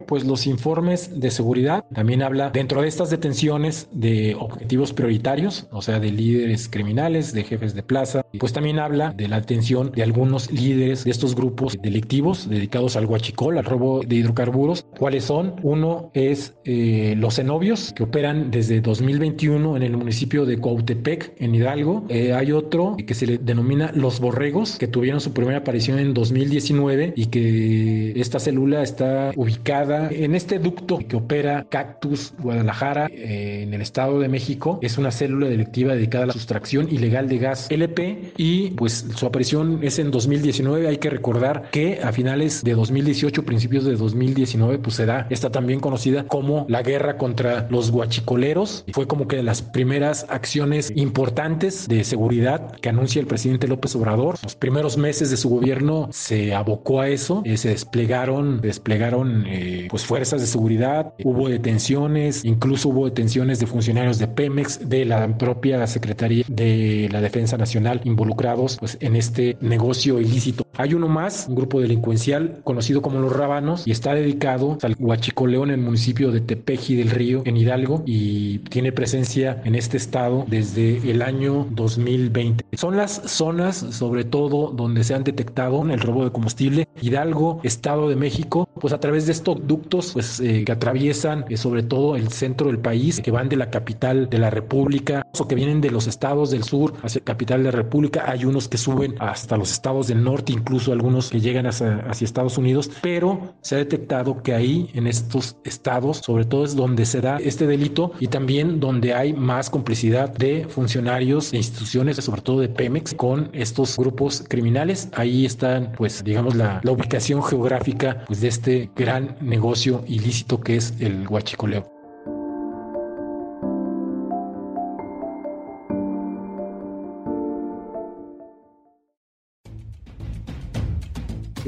pues 0.06 0.24
los 0.24 0.46
informes 0.46 1.20
de 1.20 1.30
seguridad 1.30 1.84
también 1.94 2.22
habla 2.22 2.50
dentro 2.50 2.82
de 2.82 2.88
estas 2.88 3.10
detenciones 3.10 3.88
de 3.92 4.36
objetivos 4.38 4.92
prioritarios, 4.92 5.66
o 5.70 5.82
sea, 5.82 6.00
de 6.00 6.10
líderes 6.10 6.68
criminales, 6.68 7.32
de 7.32 7.44
jefes 7.44 7.74
de 7.74 7.82
plaza, 7.82 8.24
pues 8.38 8.52
también 8.52 8.78
habla 8.78 9.12
de 9.16 9.28
la 9.28 9.40
detención 9.40 9.92
de 9.92 10.02
algunos 10.02 10.50
líderes 10.50 11.04
de 11.04 11.10
estos 11.10 11.34
grupos 11.34 11.78
delictivos 11.80 12.48
dedicados 12.48 12.96
al 12.96 13.06
huachicol, 13.06 13.58
al 13.58 13.64
robo 13.64 14.02
de 14.02 14.16
hidrocarburos. 14.16 14.86
¿Cuáles 14.98 15.24
son? 15.24 15.54
Uno 15.62 16.10
es 16.14 16.54
eh, 16.64 17.14
los 17.16 17.36
cenobios 17.36 17.92
que 17.94 18.02
operan 18.02 18.50
desde 18.50 18.80
2021 18.80 19.76
en 19.76 19.82
el 19.82 19.96
municipio 19.96 20.46
de 20.46 20.58
Coautepec, 20.58 21.34
en 21.38 21.54
Hidalgo. 21.54 22.04
Eh, 22.08 22.32
hay 22.32 22.52
otro 22.52 22.96
que 23.06 23.14
se 23.14 23.26
le 23.26 23.38
denomina 23.38 23.92
los 23.94 24.20
borregos, 24.20 24.76
que 24.76 24.86
tuvieron 24.86 25.20
su 25.20 25.32
primera 25.32 25.58
aparición 25.58 25.98
en 25.98 26.14
2019 26.14 27.14
y 27.16 27.26
que 27.26 28.12
esta 28.20 28.38
célula 28.38 28.82
está 28.82 29.32
ubicada 29.36 29.89
en 29.90 30.34
este 30.34 30.58
ducto 30.58 30.98
que 30.98 31.16
opera 31.16 31.66
Cactus 31.68 32.32
Guadalajara 32.38 33.06
eh, 33.06 33.62
en 33.62 33.74
el 33.74 33.82
Estado 33.82 34.20
de 34.20 34.28
México. 34.28 34.78
Es 34.82 34.98
una 34.98 35.10
célula 35.10 35.48
delictiva 35.48 35.94
dedicada 35.94 36.24
a 36.24 36.26
la 36.28 36.32
sustracción 36.32 36.88
ilegal 36.90 37.28
de 37.28 37.38
gas 37.38 37.70
LP 37.70 38.32
y 38.36 38.70
pues 38.70 39.06
su 39.14 39.26
aparición 39.26 39.80
es 39.82 39.98
en 39.98 40.10
2019. 40.10 40.88
Hay 40.88 40.98
que 40.98 41.10
recordar 41.10 41.70
que 41.70 42.00
a 42.02 42.12
finales 42.12 42.62
de 42.62 42.74
2018, 42.74 43.44
principios 43.44 43.84
de 43.84 43.96
2019, 43.96 44.78
pues 44.78 44.96
se 44.96 45.06
da 45.06 45.26
esta 45.30 45.50
también 45.50 45.80
conocida 45.80 46.24
como 46.24 46.66
la 46.68 46.82
guerra 46.82 47.16
contra 47.16 47.66
los 47.70 47.90
guachicoleros. 47.90 48.84
Fue 48.92 49.06
como 49.06 49.28
que 49.28 49.42
las 49.42 49.62
primeras 49.62 50.26
acciones 50.28 50.92
importantes 50.94 51.88
de 51.88 52.04
seguridad 52.04 52.72
que 52.80 52.88
anuncia 52.88 53.20
el 53.20 53.26
presidente 53.26 53.68
López 53.68 53.94
Obrador. 53.96 54.36
Los 54.42 54.56
primeros 54.56 54.96
meses 54.96 55.30
de 55.30 55.36
su 55.36 55.48
gobierno 55.48 56.08
se 56.12 56.54
abocó 56.54 57.00
a 57.00 57.08
eso, 57.08 57.42
eh, 57.44 57.56
se 57.56 57.70
desplegaron, 57.70 58.60
desplegaron 58.60 59.46
eh, 59.46 59.79
pues 59.88 60.04
fuerzas 60.04 60.40
de 60.40 60.46
seguridad, 60.46 61.14
hubo 61.24 61.48
detenciones, 61.48 62.44
incluso 62.44 62.88
hubo 62.88 63.06
detenciones 63.06 63.58
de 63.60 63.66
funcionarios 63.66 64.18
de 64.18 64.28
Pemex, 64.28 64.88
de 64.88 65.04
la 65.04 65.38
propia 65.38 65.86
Secretaría 65.86 66.44
de 66.48 67.08
la 67.10 67.20
Defensa 67.20 67.56
Nacional 67.56 68.00
involucrados 68.04 68.76
pues 68.78 68.96
en 69.00 69.16
este 69.16 69.56
negocio 69.60 70.20
ilícito. 70.20 70.64
Hay 70.80 70.94
uno 70.94 71.08
más, 71.08 71.44
un 71.46 71.56
grupo 71.56 71.78
delincuencial 71.78 72.62
conocido 72.64 73.02
como 73.02 73.20
los 73.20 73.36
Rábanos 73.36 73.86
y 73.86 73.90
está 73.90 74.14
dedicado 74.14 74.78
al 74.80 74.96
huachicoleo 74.98 75.62
en 75.64 75.72
el 75.72 75.76
municipio 75.76 76.32
de 76.32 76.40
Tepeji 76.40 76.96
del 76.96 77.10
Río 77.10 77.42
en 77.44 77.58
Hidalgo 77.58 78.02
y 78.06 78.60
tiene 78.60 78.90
presencia 78.90 79.60
en 79.66 79.74
este 79.74 79.98
estado 79.98 80.46
desde 80.48 81.10
el 81.10 81.20
año 81.20 81.66
2020. 81.72 82.64
Son 82.72 82.96
las 82.96 83.20
zonas 83.26 83.76
sobre 83.76 84.24
todo 84.24 84.70
donde 84.70 85.04
se 85.04 85.12
han 85.12 85.22
detectado 85.22 85.82
el 85.82 86.00
robo 86.00 86.24
de 86.24 86.32
combustible. 86.32 86.88
Hidalgo, 87.02 87.60
Estado 87.62 88.08
de 88.08 88.16
México, 88.16 88.66
pues 88.80 88.94
a 88.94 89.00
través 89.00 89.26
de 89.26 89.32
estos 89.32 89.66
ductos 89.66 90.12
pues, 90.14 90.40
eh, 90.40 90.64
que 90.64 90.72
atraviesan 90.72 91.44
eh, 91.50 91.58
sobre 91.58 91.82
todo 91.82 92.16
el 92.16 92.30
centro 92.30 92.68
del 92.68 92.78
país, 92.78 93.20
que 93.20 93.30
van 93.30 93.50
de 93.50 93.56
la 93.56 93.68
capital 93.68 94.30
de 94.30 94.38
la 94.38 94.48
República 94.48 95.26
o 95.38 95.46
que 95.46 95.54
vienen 95.54 95.82
de 95.82 95.90
los 95.90 96.06
estados 96.06 96.50
del 96.50 96.64
sur 96.64 96.94
hacia 97.02 97.20
capital 97.20 97.64
de 97.64 97.70
la 97.70 97.76
República. 97.76 98.24
Hay 98.26 98.46
unos 98.46 98.66
que 98.66 98.78
suben 98.78 99.14
hasta 99.18 99.58
los 99.58 99.72
estados 99.72 100.06
del 100.06 100.24
norte, 100.24 100.52
incluso 100.52 100.69
algunos 100.88 101.30
que 101.30 101.40
llegan 101.40 101.66
hacia, 101.66 102.04
Estados 102.20 102.58
Unidos, 102.58 102.90
pero 103.02 103.54
se 103.60 103.74
ha 103.74 103.78
detectado 103.78 104.42
que 104.42 104.54
ahí 104.54 104.90
en 104.94 105.06
estos 105.06 105.56
estados, 105.64 106.18
sobre 106.18 106.44
todo 106.44 106.64
es 106.64 106.76
donde 106.76 107.06
se 107.06 107.20
da 107.20 107.38
este 107.38 107.66
delito 107.66 108.12
y 108.20 108.28
también 108.28 108.78
donde 108.78 109.14
hay 109.14 109.32
más 109.32 109.70
complicidad 109.70 110.32
de 110.32 110.66
funcionarios 110.68 111.52
e 111.52 111.56
instituciones, 111.56 112.16
sobre 112.16 112.42
todo 112.42 112.60
de 112.60 112.68
Pemex, 112.68 113.14
con 113.14 113.50
estos 113.52 113.96
grupos 113.96 114.44
criminales. 114.48 115.08
Ahí 115.14 115.44
están, 115.44 115.92
pues, 115.96 116.22
digamos, 116.22 116.54
la, 116.54 116.80
la 116.82 116.92
ubicación 116.92 117.42
geográfica 117.42 118.24
pues, 118.26 118.40
de 118.40 118.48
este 118.48 118.90
gran 118.94 119.36
negocio 119.40 120.04
ilícito 120.06 120.60
que 120.60 120.76
es 120.76 120.94
el 121.00 121.26
huachicoleo. 121.28 121.99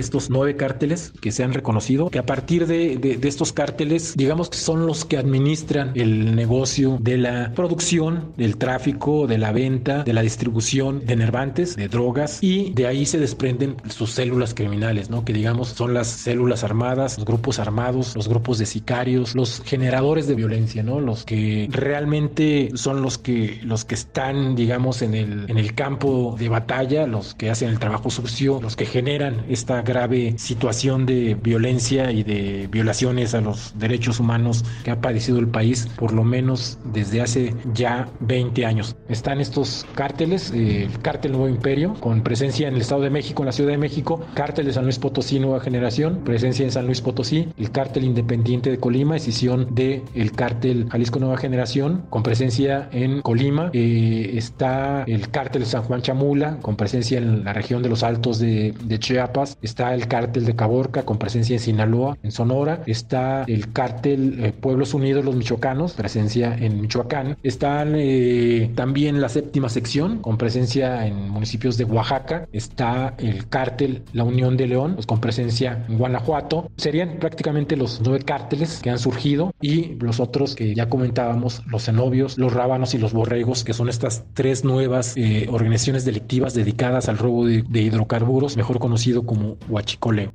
Estos 0.02 0.30
nueve 0.30 0.56
cárteles 0.56 1.12
que 1.20 1.32
se 1.32 1.44
han 1.44 1.52
reconocido, 1.52 2.10
que 2.10 2.18
a 2.18 2.26
partir 2.26 2.66
de, 2.66 2.96
de, 2.96 3.28
estos 3.28 3.52
cárteles, 3.52 4.14
digamos 4.16 4.50
que 4.50 4.58
son 4.58 4.86
los 4.86 5.04
que 5.04 5.16
administran 5.16 5.92
el 5.94 6.34
negocio 6.34 6.98
de 7.00 7.18
la 7.18 7.52
producción, 7.54 8.32
del 8.36 8.56
tráfico, 8.56 9.26
de 9.26 9.38
la 9.38 9.52
venta, 9.52 10.02
de 10.02 10.12
la 10.12 10.22
distribución 10.22 11.04
de 11.06 11.16
nervantes, 11.16 11.76
de 11.76 11.88
drogas, 11.88 12.38
y 12.42 12.72
de 12.72 12.86
ahí 12.86 13.06
se 13.06 13.18
desprenden 13.18 13.76
sus 13.88 14.10
células 14.10 14.54
criminales, 14.54 15.08
¿no? 15.10 15.24
Que 15.24 15.32
digamos 15.32 15.68
son 15.68 15.94
las 15.94 16.08
células 16.08 16.64
armadas, 16.64 17.16
los 17.16 17.24
grupos 17.24 17.58
armados, 17.58 18.14
los 18.16 18.28
grupos 18.28 18.58
de 18.58 18.66
sicarios, 18.66 19.34
los 19.34 19.62
generadores 19.64 20.26
de 20.26 20.34
violencia, 20.34 20.82
¿no? 20.82 21.00
Los 21.00 21.24
que 21.24 21.68
realmente 21.70 22.70
son 22.74 23.02
los 23.02 23.18
que, 23.18 23.60
los 23.62 23.84
que 23.84 23.94
están, 23.94 24.54
digamos, 24.54 25.02
en 25.02 25.14
el, 25.14 25.50
en 25.50 25.58
el 25.58 25.74
campo 25.74 26.36
de 26.38 26.48
batalla, 26.48 27.06
los 27.06 27.34
que 27.34 27.50
hacen 27.50 27.68
el 27.68 27.78
trabajo 27.78 28.10
sucio, 28.10 28.60
los 28.60 28.76
que 28.76 28.86
generan 28.86 29.44
esta 29.48 29.82
grave 29.92 30.34
situación 30.38 31.04
de 31.04 31.34
violencia 31.34 32.10
y 32.12 32.22
de 32.22 32.66
violaciones 32.70 33.34
a 33.34 33.42
los 33.42 33.78
derechos 33.78 34.20
humanos 34.20 34.64
que 34.84 34.90
ha 34.90 35.00
padecido 35.02 35.38
el 35.38 35.48
país 35.48 35.86
por 35.96 36.12
lo 36.14 36.24
menos 36.24 36.78
desde 36.92 37.20
hace 37.20 37.54
ya 37.74 38.08
20 38.20 38.64
años. 38.64 38.96
Están 39.08 39.40
estos 39.40 39.86
cárteles, 39.94 40.50
eh, 40.54 40.84
el 40.84 40.98
cártel 41.00 41.32
Nuevo 41.32 41.48
Imperio, 41.48 41.94
con 42.00 42.22
presencia 42.22 42.68
en 42.68 42.74
el 42.74 42.80
Estado 42.80 43.02
de 43.02 43.10
México, 43.10 43.42
en 43.42 43.46
la 43.46 43.52
Ciudad 43.52 43.70
de 43.70 43.78
México, 43.78 44.24
cártel 44.34 44.66
de 44.66 44.72
San 44.72 44.84
Luis 44.84 44.98
Potosí 44.98 45.38
Nueva 45.38 45.60
Generación, 45.60 46.20
presencia 46.24 46.64
en 46.64 46.72
San 46.72 46.86
Luis 46.86 47.02
Potosí, 47.02 47.48
el 47.58 47.70
cártel 47.70 48.04
Independiente 48.04 48.70
de 48.70 48.78
Colima, 48.78 49.16
escisión 49.16 49.74
de 49.74 50.02
el 50.14 50.32
cártel 50.32 50.88
Jalisco 50.90 51.18
Nueva 51.18 51.36
Generación, 51.36 52.04
con 52.08 52.22
presencia 52.22 52.88
en 52.92 53.20
Colima, 53.20 53.70
eh, 53.74 54.30
está 54.34 55.04
el 55.06 55.28
cártel 55.28 55.66
San 55.66 55.82
Juan 55.82 56.00
Chamula, 56.00 56.58
con 56.60 56.76
presencia 56.76 57.18
en 57.18 57.44
la 57.44 57.52
región 57.52 57.82
de 57.82 57.90
los 57.90 58.02
Altos 58.02 58.38
de, 58.38 58.74
de 58.84 58.98
Chiapas, 58.98 59.58
está 59.72 59.94
el 59.94 60.06
cártel 60.06 60.44
de 60.44 60.54
Caborca 60.54 61.02
con 61.04 61.16
presencia 61.16 61.54
en 61.54 61.60
Sinaloa, 61.60 62.18
en 62.22 62.30
Sonora, 62.30 62.82
está 62.86 63.44
el 63.44 63.72
cártel 63.72 64.44
eh, 64.44 64.52
Pueblos 64.52 64.92
Unidos 64.92 65.24
los 65.24 65.34
Michoacanos, 65.34 65.94
presencia 65.94 66.54
en 66.54 66.82
Michoacán, 66.82 67.38
está 67.42 67.82
eh, 67.86 68.70
también 68.74 69.22
la 69.22 69.30
séptima 69.30 69.70
sección 69.70 70.18
con 70.18 70.36
presencia 70.36 71.06
en 71.06 71.30
municipios 71.30 71.78
de 71.78 71.84
Oaxaca, 71.84 72.46
está 72.52 73.14
el 73.16 73.48
cártel 73.48 74.02
La 74.12 74.24
Unión 74.24 74.58
de 74.58 74.66
León, 74.66 74.92
pues, 74.94 75.06
con 75.06 75.20
presencia 75.20 75.86
en 75.88 75.96
Guanajuato, 75.96 76.70
serían 76.76 77.16
prácticamente 77.18 77.74
los 77.74 78.02
nueve 78.04 78.22
cárteles 78.26 78.80
que 78.82 78.90
han 78.90 78.98
surgido 78.98 79.54
y 79.62 79.94
los 80.00 80.20
otros 80.20 80.54
que 80.54 80.74
ya 80.74 80.90
comentábamos, 80.90 81.62
los 81.66 81.86
cenobios, 81.86 82.36
los 82.36 82.52
rábanos 82.52 82.94
y 82.94 82.98
los 82.98 83.14
borregos, 83.14 83.64
que 83.64 83.72
son 83.72 83.88
estas 83.88 84.24
tres 84.34 84.64
nuevas 84.64 85.16
eh, 85.16 85.46
organizaciones 85.50 86.04
delictivas 86.04 86.52
dedicadas 86.52 87.08
al 87.08 87.16
robo 87.16 87.46
de 87.46 87.80
hidrocarburos, 87.80 88.58
mejor 88.58 88.78
conocido 88.78 89.22
como 89.24 89.56
huachicoleo. 89.68 90.32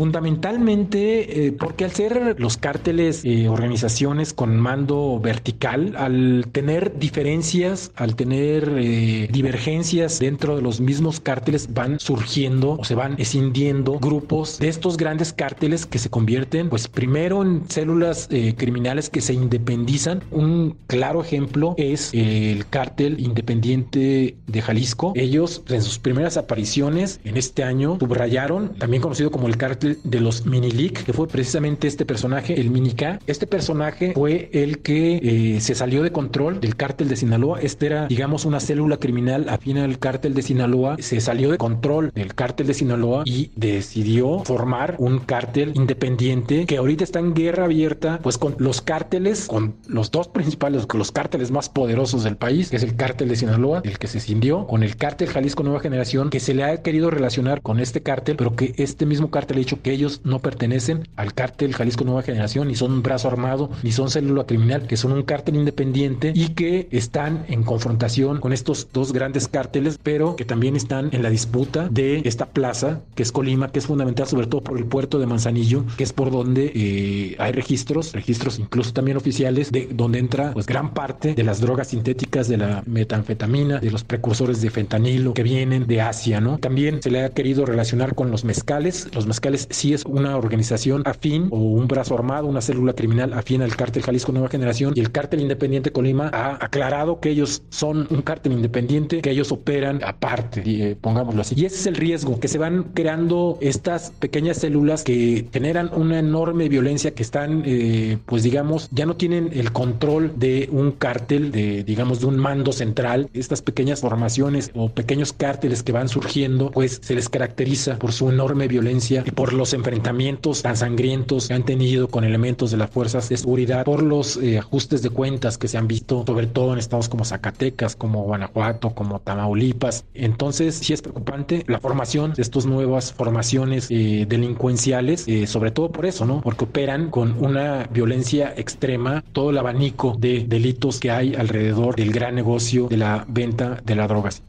Fundamentalmente 0.00 1.44
eh, 1.44 1.52
porque 1.52 1.84
al 1.84 1.90
ser 1.90 2.40
los 2.40 2.56
cárteles 2.56 3.22
eh, 3.22 3.50
organizaciones 3.50 4.32
con 4.32 4.56
mando 4.58 5.20
vertical, 5.22 5.94
al 5.94 6.46
tener 6.52 6.98
diferencias, 6.98 7.92
al 7.96 8.16
tener 8.16 8.78
eh, 8.78 9.28
divergencias 9.30 10.18
dentro 10.18 10.56
de 10.56 10.62
los 10.62 10.80
mismos 10.80 11.20
cárteles, 11.20 11.74
van 11.74 12.00
surgiendo 12.00 12.78
o 12.80 12.84
se 12.84 12.94
van 12.94 13.16
escindiendo 13.18 13.98
grupos 13.98 14.58
de 14.58 14.68
estos 14.68 14.96
grandes 14.96 15.34
cárteles 15.34 15.84
que 15.84 15.98
se 15.98 16.08
convierten, 16.08 16.70
pues 16.70 16.88
primero 16.88 17.42
en 17.42 17.68
células 17.68 18.26
criminales 18.56 19.10
que 19.10 19.20
se 19.20 19.34
independizan. 19.34 20.24
Un 20.30 20.76
claro 20.86 21.20
ejemplo 21.20 21.74
es 21.76 22.08
el 22.14 22.66
cártel 22.70 23.20
independiente 23.20 24.34
de 24.46 24.62
Jalisco. 24.62 25.12
Ellos 25.14 25.62
en 25.68 25.82
sus 25.82 25.98
primeras 25.98 26.38
apariciones 26.38 27.20
en 27.24 27.36
este 27.36 27.64
año 27.64 27.98
subrayaron, 28.00 28.76
también 28.78 29.02
conocido 29.02 29.30
como 29.30 29.46
el 29.46 29.58
cártel 29.58 29.89
de 30.02 30.20
los 30.20 30.46
Minilik, 30.46 31.04
que 31.04 31.12
fue 31.12 31.28
precisamente 31.28 31.88
este 31.88 32.04
personaje, 32.04 32.60
el 32.60 32.70
Minika. 32.70 33.18
Este 33.26 33.46
personaje 33.46 34.12
fue 34.14 34.50
el 34.52 34.78
que 34.78 35.20
eh, 35.56 35.60
se 35.60 35.74
salió 35.74 36.02
de 36.02 36.12
control 36.12 36.60
del 36.60 36.76
cártel 36.76 37.08
de 37.08 37.16
Sinaloa. 37.16 37.60
Este 37.60 37.86
era, 37.86 38.06
digamos, 38.06 38.44
una 38.44 38.60
célula 38.60 38.98
criminal 38.98 39.48
afín 39.48 39.78
al 39.78 39.98
cártel 39.98 40.34
de 40.34 40.42
Sinaloa. 40.42 40.96
Se 41.00 41.20
salió 41.20 41.50
de 41.50 41.58
control 41.58 42.10
del 42.14 42.34
cártel 42.34 42.66
de 42.66 42.74
Sinaloa 42.74 43.22
y 43.26 43.50
decidió 43.56 44.44
formar 44.44 44.96
un 44.98 45.18
cártel 45.18 45.72
independiente 45.74 46.66
que 46.66 46.76
ahorita 46.76 47.04
está 47.04 47.18
en 47.18 47.34
guerra 47.34 47.64
abierta, 47.64 48.20
pues 48.22 48.38
con 48.38 48.54
los 48.58 48.80
cárteles, 48.80 49.46
con 49.46 49.74
los 49.86 50.10
dos 50.10 50.28
principales, 50.28 50.86
con 50.86 50.98
los 50.98 51.12
cárteles 51.12 51.50
más 51.50 51.68
poderosos 51.68 52.24
del 52.24 52.36
país, 52.36 52.70
que 52.70 52.76
es 52.76 52.82
el 52.82 52.96
cártel 52.96 53.28
de 53.28 53.36
Sinaloa, 53.36 53.82
el 53.84 53.98
que 53.98 54.06
se 54.06 54.20
cindió, 54.20 54.66
con 54.66 54.82
el 54.82 54.96
cártel 54.96 55.28
Jalisco 55.28 55.62
Nueva 55.62 55.80
Generación, 55.80 56.30
que 56.30 56.40
se 56.40 56.54
le 56.54 56.64
ha 56.64 56.82
querido 56.82 57.10
relacionar 57.10 57.62
con 57.62 57.80
este 57.80 58.02
cártel, 58.02 58.36
pero 58.36 58.54
que 58.54 58.74
este 58.76 59.06
mismo 59.06 59.30
cártel 59.30 59.58
que 59.78 59.92
ellos 59.92 60.20
no 60.24 60.40
pertenecen 60.40 61.08
al 61.16 61.34
cártel 61.34 61.74
Jalisco 61.74 62.04
Nueva 62.04 62.22
Generación, 62.22 62.68
ni 62.68 62.74
son 62.74 62.92
un 62.92 63.02
brazo 63.02 63.28
armado, 63.28 63.70
ni 63.82 63.92
son 63.92 64.10
célula 64.10 64.44
criminal, 64.44 64.86
que 64.86 64.96
son 64.96 65.12
un 65.12 65.22
cártel 65.22 65.56
independiente 65.56 66.32
y 66.34 66.48
que 66.50 66.88
están 66.90 67.44
en 67.48 67.62
confrontación 67.62 68.40
con 68.40 68.52
estos 68.52 68.88
dos 68.92 69.12
grandes 69.12 69.48
cárteles, 69.48 69.98
pero 70.02 70.36
que 70.36 70.44
también 70.44 70.76
están 70.76 71.10
en 71.12 71.22
la 71.22 71.30
disputa 71.30 71.88
de 71.88 72.22
esta 72.24 72.46
plaza, 72.46 73.00
que 73.14 73.22
es 73.22 73.32
Colima, 73.32 73.70
que 73.70 73.78
es 73.78 73.86
fundamental 73.86 74.26
sobre 74.26 74.46
todo 74.46 74.62
por 74.62 74.78
el 74.78 74.84
puerto 74.84 75.18
de 75.18 75.26
Manzanillo, 75.26 75.84
que 75.96 76.04
es 76.04 76.12
por 76.12 76.30
donde 76.30 76.72
eh, 76.74 77.36
hay 77.38 77.52
registros, 77.52 78.12
registros 78.12 78.58
incluso 78.58 78.92
también 78.92 79.16
oficiales, 79.16 79.72
de 79.72 79.88
donde 79.92 80.18
entra 80.18 80.52
pues 80.52 80.66
gran 80.66 80.94
parte 80.94 81.34
de 81.34 81.42
las 81.42 81.60
drogas 81.60 81.88
sintéticas, 81.88 82.48
de 82.48 82.56
la 82.56 82.82
metanfetamina, 82.86 83.78
de 83.78 83.90
los 83.90 84.04
precursores 84.04 84.60
de 84.60 84.70
fentanilo 84.70 85.34
que 85.34 85.42
vienen 85.42 85.86
de 85.86 86.00
Asia, 86.00 86.40
¿no? 86.40 86.58
También 86.58 87.02
se 87.02 87.10
le 87.10 87.24
ha 87.24 87.30
querido 87.30 87.66
relacionar 87.66 88.14
con 88.14 88.30
los 88.30 88.44
mezcales, 88.44 89.08
los 89.14 89.26
mezcales 89.26 89.59
criminales 89.60 89.66
sí 89.70 89.94
es 89.94 90.04
una 90.04 90.36
organización 90.36 91.02
afín 91.06 91.48
o 91.50 91.58
un 91.58 91.88
brazo 91.88 92.14
armado, 92.14 92.46
una 92.46 92.60
célula 92.60 92.92
criminal 92.92 93.32
afín 93.32 93.62
al 93.62 93.74
cártel 93.76 94.02
Jalisco 94.02 94.32
Nueva 94.32 94.48
Generación 94.48 94.92
y 94.96 95.00
el 95.00 95.10
cártel 95.10 95.40
independiente 95.40 95.92
Colima 95.92 96.30
ha 96.32 96.64
aclarado 96.64 97.20
que 97.20 97.30
ellos 97.30 97.62
son 97.70 98.06
un 98.10 98.22
cártel 98.22 98.52
independiente, 98.52 99.20
que 99.20 99.30
ellos 99.30 99.52
operan 99.52 100.02
aparte, 100.04 100.62
eh, 100.66 100.96
pongámoslo 101.00 101.40
así. 101.42 101.54
Y 101.56 101.66
ese 101.66 101.76
es 101.76 101.86
el 101.86 101.96
riesgo, 101.96 102.38
que 102.40 102.48
se 102.48 102.58
van 102.58 102.84
creando 102.94 103.58
estas 103.60 104.10
pequeñas 104.18 104.58
células 104.58 105.02
que 105.02 105.48
generan 105.52 105.90
una 105.94 106.18
enorme 106.18 106.68
violencia 106.68 107.12
que 107.12 107.22
están, 107.22 107.62
eh, 107.66 108.18
pues 108.26 108.42
digamos, 108.42 108.88
ya 108.92 109.06
no 109.06 109.16
tienen 109.16 109.50
el 109.52 109.72
control 109.72 110.32
de 110.36 110.68
un 110.72 110.92
cártel, 110.92 111.50
de 111.50 111.84
digamos, 111.84 112.20
de 112.20 112.26
un 112.26 112.36
mando 112.36 112.72
central. 112.72 113.28
Estas 113.32 113.62
pequeñas 113.62 114.00
formaciones 114.00 114.70
o 114.74 114.90
pequeños 114.90 115.32
cárteles 115.32 115.82
que 115.82 115.92
van 115.92 116.08
surgiendo, 116.08 116.70
pues 116.70 117.00
se 117.02 117.14
les 117.14 117.28
caracteriza 117.28 117.98
por 117.98 118.12
su 118.12 118.28
enorme 118.28 118.68
violencia 118.68 119.22
y 119.26 119.30
por 119.30 119.49
los 119.52 119.72
enfrentamientos 119.72 120.62
tan 120.62 120.76
sangrientos 120.76 121.48
que 121.48 121.54
han 121.54 121.64
tenido 121.64 122.08
con 122.08 122.24
elementos 122.24 122.70
de 122.70 122.76
las 122.76 122.90
fuerzas 122.90 123.28
de 123.28 123.36
seguridad, 123.36 123.84
por 123.84 124.02
los 124.02 124.36
eh, 124.36 124.58
ajustes 124.58 125.02
de 125.02 125.10
cuentas 125.10 125.58
que 125.58 125.68
se 125.68 125.78
han 125.78 125.88
visto, 125.88 126.24
sobre 126.26 126.46
todo 126.46 126.72
en 126.72 126.78
estados 126.78 127.08
como 127.08 127.24
Zacatecas, 127.24 127.96
como 127.96 128.22
Guanajuato, 128.22 128.90
como 128.90 129.20
Tamaulipas. 129.20 130.04
Entonces, 130.14 130.76
sí 130.76 130.92
es 130.92 131.02
preocupante 131.02 131.64
la 131.66 131.80
formación 131.80 132.32
de 132.34 132.42
estas 132.42 132.66
nuevas 132.66 133.12
formaciones 133.12 133.88
eh, 133.90 134.26
delincuenciales, 134.28 135.24
eh, 135.26 135.46
sobre 135.46 135.70
todo 135.70 135.90
por 135.90 136.06
eso, 136.06 136.26
¿no? 136.26 136.40
Porque 136.40 136.64
operan 136.64 137.10
con 137.10 137.42
una 137.44 137.88
violencia 137.90 138.52
extrema, 138.56 139.24
todo 139.32 139.50
el 139.50 139.58
abanico 139.58 140.16
de 140.18 140.44
delitos 140.46 141.00
que 141.00 141.10
hay 141.10 141.34
alrededor 141.34 141.96
del 141.96 142.12
gran 142.12 142.34
negocio 142.34 142.88
de 142.88 142.96
la 142.96 143.24
venta 143.28 143.80
de 143.84 143.94
las 143.94 144.08
drogas. 144.08 144.42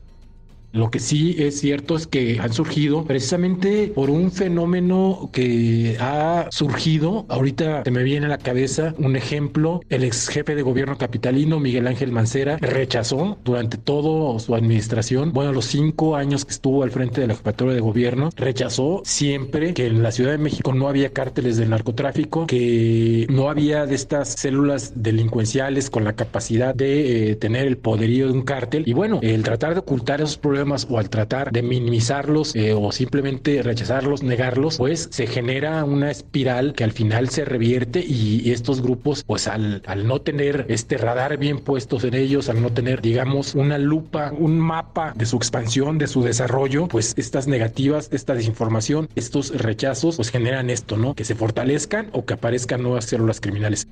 Lo 0.73 0.89
que 0.89 0.99
sí 0.99 1.35
es 1.37 1.59
cierto 1.59 1.97
es 1.97 2.07
que 2.07 2.39
han 2.39 2.53
surgido 2.53 3.03
precisamente 3.03 3.91
por 3.93 4.09
un 4.09 4.31
fenómeno 4.31 5.29
que 5.33 5.97
ha 5.99 6.47
surgido. 6.49 7.25
Ahorita 7.27 7.83
se 7.83 7.91
me 7.91 8.03
viene 8.03 8.27
a 8.27 8.29
la 8.29 8.37
cabeza 8.37 8.95
un 8.97 9.17
ejemplo. 9.17 9.81
El 9.89 10.05
ex 10.05 10.29
jefe 10.29 10.55
de 10.55 10.61
gobierno 10.61 10.97
capitalino, 10.97 11.59
Miguel 11.59 11.87
Ángel 11.87 12.13
Mancera, 12.13 12.57
rechazó 12.57 13.37
durante 13.43 13.77
toda 13.77 14.39
su 14.39 14.55
administración, 14.55 15.33
bueno, 15.33 15.51
los 15.51 15.65
cinco 15.65 16.15
años 16.15 16.45
que 16.45 16.51
estuvo 16.51 16.83
al 16.83 16.91
frente 16.91 17.19
de 17.19 17.27
la 17.27 17.35
jefatura 17.35 17.73
de 17.73 17.81
gobierno, 17.81 18.29
rechazó 18.37 19.01
siempre 19.03 19.73
que 19.73 19.87
en 19.87 20.01
la 20.01 20.11
Ciudad 20.11 20.31
de 20.31 20.37
México 20.37 20.73
no 20.73 20.87
había 20.87 21.11
cárteles 21.11 21.57
del 21.57 21.69
narcotráfico, 21.69 22.47
que 22.47 23.27
no 23.29 23.49
había 23.49 23.85
de 23.85 23.95
estas 23.95 24.29
células 24.29 24.93
delincuenciales 24.95 25.89
con 25.89 26.05
la 26.05 26.13
capacidad 26.13 26.73
de 26.73 27.31
eh, 27.31 27.35
tener 27.35 27.67
el 27.67 27.77
poderío 27.77 28.27
de 28.27 28.33
un 28.33 28.43
cártel. 28.43 28.83
Y 28.85 28.93
bueno, 28.93 29.19
el 29.21 29.43
tratar 29.43 29.73
de 29.73 29.81
ocultar 29.81 30.21
esos 30.21 30.37
problemas 30.37 30.60
o 30.61 30.99
al 30.99 31.09
tratar 31.09 31.51
de 31.51 31.63
minimizarlos 31.63 32.55
eh, 32.55 32.73
o 32.73 32.91
simplemente 32.91 33.63
rechazarlos, 33.63 34.21
negarlos, 34.21 34.77
pues 34.77 35.07
se 35.11 35.25
genera 35.25 35.83
una 35.83 36.11
espiral 36.11 36.73
que 36.73 36.83
al 36.83 36.91
final 36.91 37.29
se 37.29 37.45
revierte 37.45 37.99
y, 37.99 38.51
estos 38.51 38.81
grupos, 38.81 39.23
pues 39.23 39.47
al, 39.47 39.81
al 39.87 40.05
no 40.05 40.21
tener 40.21 40.65
este 40.67 40.97
radar 40.97 41.37
bien 41.37 41.59
puestos 41.59 42.03
en 42.03 42.13
ellos, 42.13 42.49
al 42.49 42.61
no 42.61 42.71
tener, 42.71 43.01
digamos, 43.01 43.55
una 43.55 43.77
lupa, 43.77 44.33
un 44.37 44.59
mapa 44.59 45.13
de 45.15 45.25
su 45.25 45.37
expansión, 45.37 45.97
de 45.97 46.07
su 46.07 46.21
desarrollo, 46.21 46.87
pues 46.87 47.13
estas 47.17 47.47
negativas, 47.47 48.09
esta 48.11 48.35
desinformación, 48.35 49.09
estos 49.15 49.57
rechazos, 49.57 50.17
pues 50.17 50.29
generan 50.29 50.69
esto, 50.69 50.97
¿no? 50.97 51.15
Que 51.15 51.23
se 51.23 51.35
fortalezcan 51.35 52.09
o 52.11 52.25
que 52.25 52.33
aparezcan 52.33 52.83
nuevas 52.83 53.05
células 53.05 53.39
criminales. 53.39 53.87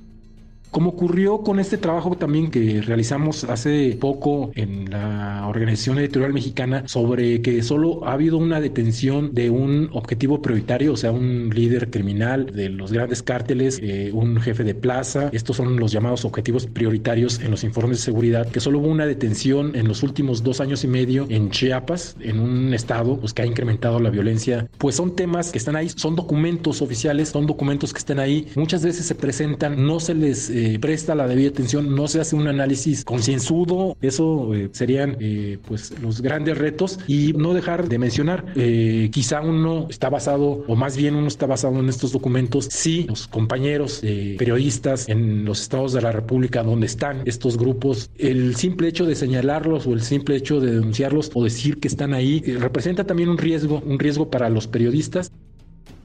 Como 0.70 0.90
ocurrió 0.90 1.38
con 1.38 1.58
este 1.58 1.78
trabajo 1.78 2.16
también 2.16 2.48
que 2.48 2.80
realizamos 2.80 3.42
hace 3.42 3.96
poco 4.00 4.52
en 4.54 4.88
la 4.88 5.48
Organización 5.48 5.98
Editorial 5.98 6.32
Mexicana 6.32 6.84
sobre 6.86 7.42
que 7.42 7.60
solo 7.64 8.06
ha 8.06 8.12
habido 8.12 8.38
una 8.38 8.60
detención 8.60 9.34
de 9.34 9.50
un 9.50 9.90
objetivo 9.92 10.40
prioritario, 10.40 10.92
o 10.92 10.96
sea, 10.96 11.10
un 11.10 11.50
líder 11.50 11.90
criminal 11.90 12.46
de 12.54 12.68
los 12.68 12.92
grandes 12.92 13.20
cárteles, 13.20 13.80
eh, 13.82 14.12
un 14.14 14.40
jefe 14.40 14.62
de 14.62 14.76
plaza. 14.76 15.28
Estos 15.32 15.56
son 15.56 15.76
los 15.76 15.90
llamados 15.90 16.24
objetivos 16.24 16.68
prioritarios 16.68 17.40
en 17.40 17.50
los 17.50 17.64
informes 17.64 17.98
de 17.98 18.04
seguridad, 18.04 18.48
que 18.48 18.60
solo 18.60 18.78
hubo 18.78 18.88
una 18.88 19.06
detención 19.06 19.74
en 19.74 19.88
los 19.88 20.04
últimos 20.04 20.44
dos 20.44 20.60
años 20.60 20.84
y 20.84 20.86
medio 20.86 21.26
en 21.30 21.50
Chiapas, 21.50 22.16
en 22.20 22.38
un 22.38 22.74
estado 22.74 23.18
pues, 23.18 23.34
que 23.34 23.42
ha 23.42 23.46
incrementado 23.46 23.98
la 23.98 24.10
violencia. 24.10 24.68
Pues 24.78 24.94
son 24.94 25.16
temas 25.16 25.50
que 25.50 25.58
están 25.58 25.74
ahí, 25.74 25.88
son 25.88 26.14
documentos 26.14 26.80
oficiales, 26.80 27.30
son 27.30 27.46
documentos 27.46 27.92
que 27.92 27.98
están 27.98 28.20
ahí. 28.20 28.46
Muchas 28.54 28.84
veces 28.84 29.04
se 29.06 29.16
presentan, 29.16 29.84
no 29.84 29.98
se 29.98 30.14
les 30.14 30.59
presta 30.80 31.14
la 31.14 31.26
debida 31.26 31.50
atención, 31.50 31.94
no 31.94 32.08
se 32.08 32.20
hace 32.20 32.36
un 32.36 32.48
análisis 32.48 33.04
concienzudo, 33.04 33.96
eso 34.00 34.54
eh, 34.54 34.68
serían 34.72 35.16
eh, 35.20 35.58
pues 35.66 35.92
los 36.00 36.20
grandes 36.20 36.58
retos 36.58 36.98
y 37.06 37.32
no 37.34 37.54
dejar 37.54 37.88
de 37.88 37.98
mencionar, 37.98 38.44
quizá 39.10 39.40
uno 39.40 39.86
está 39.90 40.08
basado, 40.08 40.64
o 40.66 40.76
más 40.76 40.96
bien 40.96 41.14
uno 41.14 41.28
está 41.28 41.46
basado 41.46 41.78
en 41.78 41.88
estos 41.88 42.12
documentos, 42.12 42.66
si 42.70 43.04
los 43.04 43.26
compañeros 43.26 44.00
periodistas 44.38 45.08
en 45.08 45.44
los 45.44 45.60
estados 45.62 45.92
de 45.92 46.02
la 46.02 46.12
República 46.12 46.62
donde 46.62 46.86
están 46.86 47.22
estos 47.24 47.56
grupos, 47.56 48.10
el 48.18 48.56
simple 48.56 48.88
hecho 48.88 49.06
de 49.06 49.14
señalarlos 49.14 49.86
o 49.86 49.92
el 49.92 50.02
simple 50.02 50.36
hecho 50.36 50.60
de 50.60 50.72
denunciarlos 50.72 51.30
o 51.34 51.44
decir 51.44 51.78
que 51.78 51.88
están 51.88 52.14
ahí 52.14 52.40
representa 52.58 53.04
también 53.04 53.28
un 53.28 53.38
riesgo, 53.38 53.82
un 53.84 53.98
riesgo 53.98 54.30
para 54.30 54.48
los 54.50 54.66
periodistas 54.66 55.32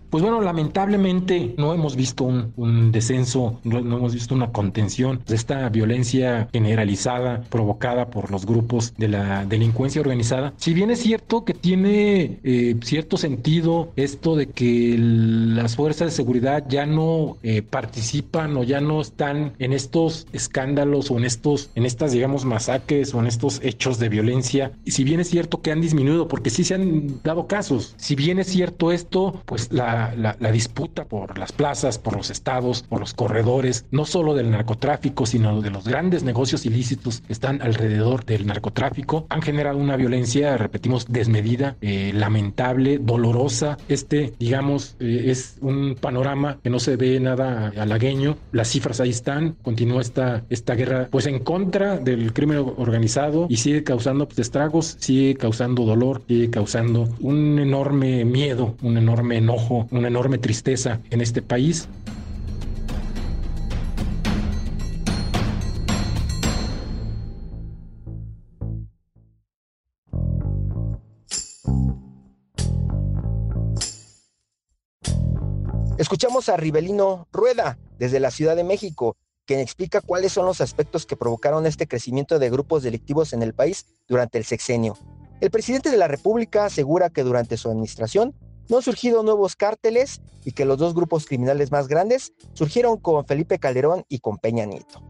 pues 0.10 0.22
bueno, 0.24 0.42
lamentablemente 0.42 1.56
no 1.58 1.74
hemos 1.74 1.96
visto 1.96 2.24
un, 2.24 2.92
descenso, 2.92 3.60
no, 3.64 3.80
hemos 3.80 4.14
visto 4.14 4.36
una 4.36 4.52
contención 4.52 5.22
de 5.26 5.36
esta 5.36 5.68
violencia 5.70 6.48
generalizada 6.52 7.42
provocada 7.50 8.10
por 8.10 8.32
los 8.32 8.46
grupos 8.46 8.94
de 8.98 9.08
la 9.08 9.46
delincuencia 9.46 10.02
organizada. 10.02 10.54
Si 10.58 10.74
bien 10.74 10.92
es 10.92 11.00
cierto 11.00 11.46
que 11.46 11.54
tiene 11.54 12.40
eh, 12.44 12.76
cierto 12.82 13.18
sentido 13.18 13.92
esto 13.96 14.36
de 14.36 14.48
que 14.48 14.96
las 14.98 15.76
fuerzas 15.76 16.08
de 16.08 16.12
seguridad 16.12 16.66
ya 16.68 16.86
no 16.86 17.38
eh, 17.44 17.62
participan 17.62 18.56
o 18.58 18.64
ya 18.64 18.82
no 18.82 19.02
están 19.02 19.54
en 19.60 19.74
estos 19.74 20.28
escándalos 20.34 21.12
o 21.12 21.18
en 21.18 21.26
estos, 21.26 21.70
en 21.76 21.86
estas, 21.86 22.12
digamos, 22.12 22.46
masacres 22.46 23.14
o 23.14 23.20
en 23.20 23.28
estos 23.28 23.60
hechos 23.64 24.00
de 24.00 24.10
violencia, 24.10 24.72
si 24.86 25.04
bien 25.04 25.20
es 25.20 25.30
cierto 25.30 25.62
que 25.62 25.72
han 25.72 25.82
disminuido, 25.82 26.28
porque 26.28 26.50
sí 26.50 26.64
se 26.64 26.76
han 26.76 27.22
dado 27.24 27.48
casos, 27.48 27.96
si 27.98 28.16
bien 28.16 28.40
es 28.40 28.48
cierto 28.48 28.92
esto, 28.92 29.42
pues 29.46 29.72
la 29.72 29.95
la, 30.16 30.52
disputa 30.52 31.06
por 31.06 31.38
las 31.38 31.52
plazas, 31.52 31.98
por 31.98 32.16
los 32.16 32.30
estados, 32.30 32.84
por 32.84 33.00
los 33.00 33.14
corredores, 33.14 33.86
no 33.92 34.06
solo 34.06 34.34
del 34.34 34.52
narcotráfico, 34.52 35.26
sino 35.26 35.62
de 35.62 35.70
los 35.70 35.88
grandes 35.88 36.24
negocios 36.24 36.66
ilícitos 36.66 37.22
que 37.22 37.34
están 37.34 37.62
alrededor 37.62 38.26
del 38.26 38.46
narcotráfico, 38.46 39.26
han 39.30 39.42
generado 39.42 39.78
una 39.78 39.98
violencia, 39.98 40.58
repetimos, 40.58 41.08
desmedida, 41.10 41.76
eh, 41.82 42.12
lamentable, 42.14 43.00
dolorosa. 43.00 43.78
Este, 43.88 44.34
digamos, 44.40 44.96
eh, 45.00 45.26
es 45.28 45.58
un 45.62 45.96
panorama 46.00 46.60
que 46.64 46.70
no 46.70 46.80
se 46.80 46.96
ve 46.96 47.20
nada 47.20 47.74
halagueño. 47.78 48.38
Las 48.52 48.70
cifras 48.70 49.00
ahí 49.00 49.10
están. 49.10 49.56
Continúa 49.62 50.02
esta, 50.02 50.44
esta 50.50 50.76
guerra, 50.76 51.08
pues 51.12 51.26
en 51.26 51.40
contra 51.40 51.98
del 51.98 52.34
crimen 52.34 52.58
organizado 52.78 53.48
y 53.50 53.58
sigue 53.58 53.84
causando 53.84 54.28
pues, 54.28 54.40
estragos, 54.40 54.98
sigue 55.00 55.36
causando 55.36 55.86
dolor, 55.86 56.22
sigue 56.28 56.50
causando 56.50 57.10
un 57.20 57.60
enorme 57.60 58.26
miedo, 58.26 58.76
un 58.82 58.98
enorme 58.98 59.38
enojo, 59.38 59.85
una 59.92 60.08
enorme 60.08 60.38
tristeza 60.38 61.02
en 61.10 61.22
este 61.22 61.42
país. 61.42 61.88
Escuchamos 75.98 76.50
a 76.50 76.58
Ribelino 76.58 77.28
Rueda 77.32 77.78
desde 77.98 78.20
la 78.20 78.30
Ciudad 78.30 78.56
de 78.56 78.64
México, 78.64 79.16
quien 79.46 79.60
explica 79.60 80.02
cuáles 80.02 80.34
son 80.34 80.46
los 80.46 80.60
aspectos 80.60 81.06
que 81.06 81.16
provocaron 81.16 81.66
este 81.66 81.88
crecimiento 81.88 82.38
de 82.38 82.50
grupos 82.50 82.84
delictivos 82.84 83.32
en 83.32 83.42
el 83.42 83.54
país 83.54 83.86
durante 84.08 84.38
el 84.38 84.44
sexenio. 84.44 84.98
El 85.42 85.52
presidente 85.52 85.90
de 85.90 85.98
la 85.98 86.08
República 86.08 86.66
asegura 86.66 87.10
que 87.10 87.24
durante 87.24 87.58
su 87.58 87.70
administración 87.70 88.36
no 88.70 88.78
han 88.78 88.84
surgido 88.84 89.24
nuevos 89.24 89.56
cárteles 89.56 90.22
y 90.44 90.52
que 90.52 90.66
los 90.66 90.78
dos 90.78 90.94
grupos 90.94 91.26
criminales 91.26 91.72
más 91.72 91.88
grandes 91.88 92.34
surgieron 92.54 92.98
con 92.98 93.26
Felipe 93.26 93.60
Calderón 93.60 94.06
y 94.10 94.20
con 94.20 94.38
Peña 94.38 94.66
Nieto. 94.66 95.02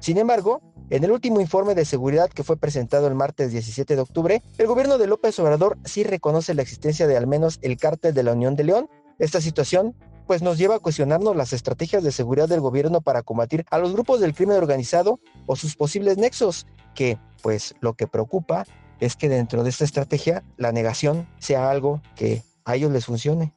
Sin 0.00 0.18
embargo, 0.18 0.60
en 0.90 1.04
el 1.04 1.12
último 1.12 1.40
informe 1.40 1.74
de 1.74 1.84
seguridad 1.84 2.28
que 2.28 2.42
fue 2.42 2.56
presentado 2.56 3.06
el 3.06 3.14
martes 3.14 3.52
17 3.52 3.94
de 3.94 4.02
octubre, 4.02 4.42
el 4.58 4.66
gobierno 4.66 4.98
de 4.98 5.06
López 5.06 5.38
Obrador 5.38 5.78
sí 5.84 6.04
reconoce 6.04 6.54
la 6.54 6.62
existencia 6.62 7.06
de 7.06 7.16
al 7.16 7.26
menos 7.26 7.58
el 7.62 7.76
cártel 7.76 8.12
de 8.12 8.22
la 8.22 8.32
Unión 8.32 8.56
de 8.56 8.64
León. 8.64 8.90
Esta 9.18 9.40
situación 9.40 9.94
pues 10.26 10.42
nos 10.42 10.58
lleva 10.58 10.76
a 10.76 10.78
cuestionarnos 10.80 11.36
las 11.36 11.52
estrategias 11.52 12.02
de 12.02 12.12
seguridad 12.12 12.48
del 12.48 12.60
gobierno 12.60 13.00
para 13.00 13.22
combatir 13.22 13.64
a 13.70 13.78
los 13.78 13.92
grupos 13.92 14.20
del 14.20 14.34
crimen 14.34 14.56
organizado 14.56 15.20
o 15.46 15.56
sus 15.56 15.76
posibles 15.76 16.18
nexos, 16.18 16.66
que 16.94 17.18
pues 17.42 17.74
lo 17.80 17.94
que 17.94 18.06
preocupa 18.06 18.64
es 19.00 19.16
que 19.16 19.28
dentro 19.28 19.64
de 19.64 19.70
esta 19.70 19.84
estrategia 19.84 20.44
la 20.56 20.72
negación 20.72 21.28
sea 21.38 21.70
algo 21.70 22.02
que 22.14 22.42
a 22.64 22.74
ellos 22.74 22.90
les 22.90 23.06
funcione. 23.06 23.52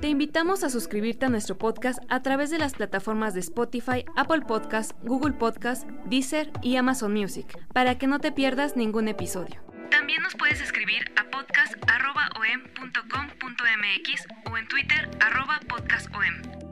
Te 0.00 0.08
invitamos 0.08 0.64
a 0.64 0.68
suscribirte 0.68 1.26
a 1.26 1.28
nuestro 1.28 1.58
podcast 1.58 2.00
a 2.08 2.22
través 2.22 2.50
de 2.50 2.58
las 2.58 2.74
plataformas 2.74 3.34
de 3.34 3.40
Spotify, 3.40 4.04
Apple 4.16 4.40
Podcast, 4.40 4.90
Google 5.04 5.34
Podcast, 5.34 5.88
Deezer 6.06 6.50
y 6.60 6.74
Amazon 6.74 7.12
Music, 7.12 7.56
para 7.72 7.98
que 7.98 8.08
no 8.08 8.18
te 8.18 8.32
pierdas 8.32 8.74
ningún 8.74 9.06
episodio. 9.06 9.62
También 9.92 10.20
nos 10.22 10.34
puedes 10.34 10.60
escribir 10.60 11.04
a 11.16 11.22
podcast.om.com.mx 11.30 14.26
o 14.50 14.58
en 14.58 14.66
Twitter 14.66 15.08
podcastom. 15.68 16.71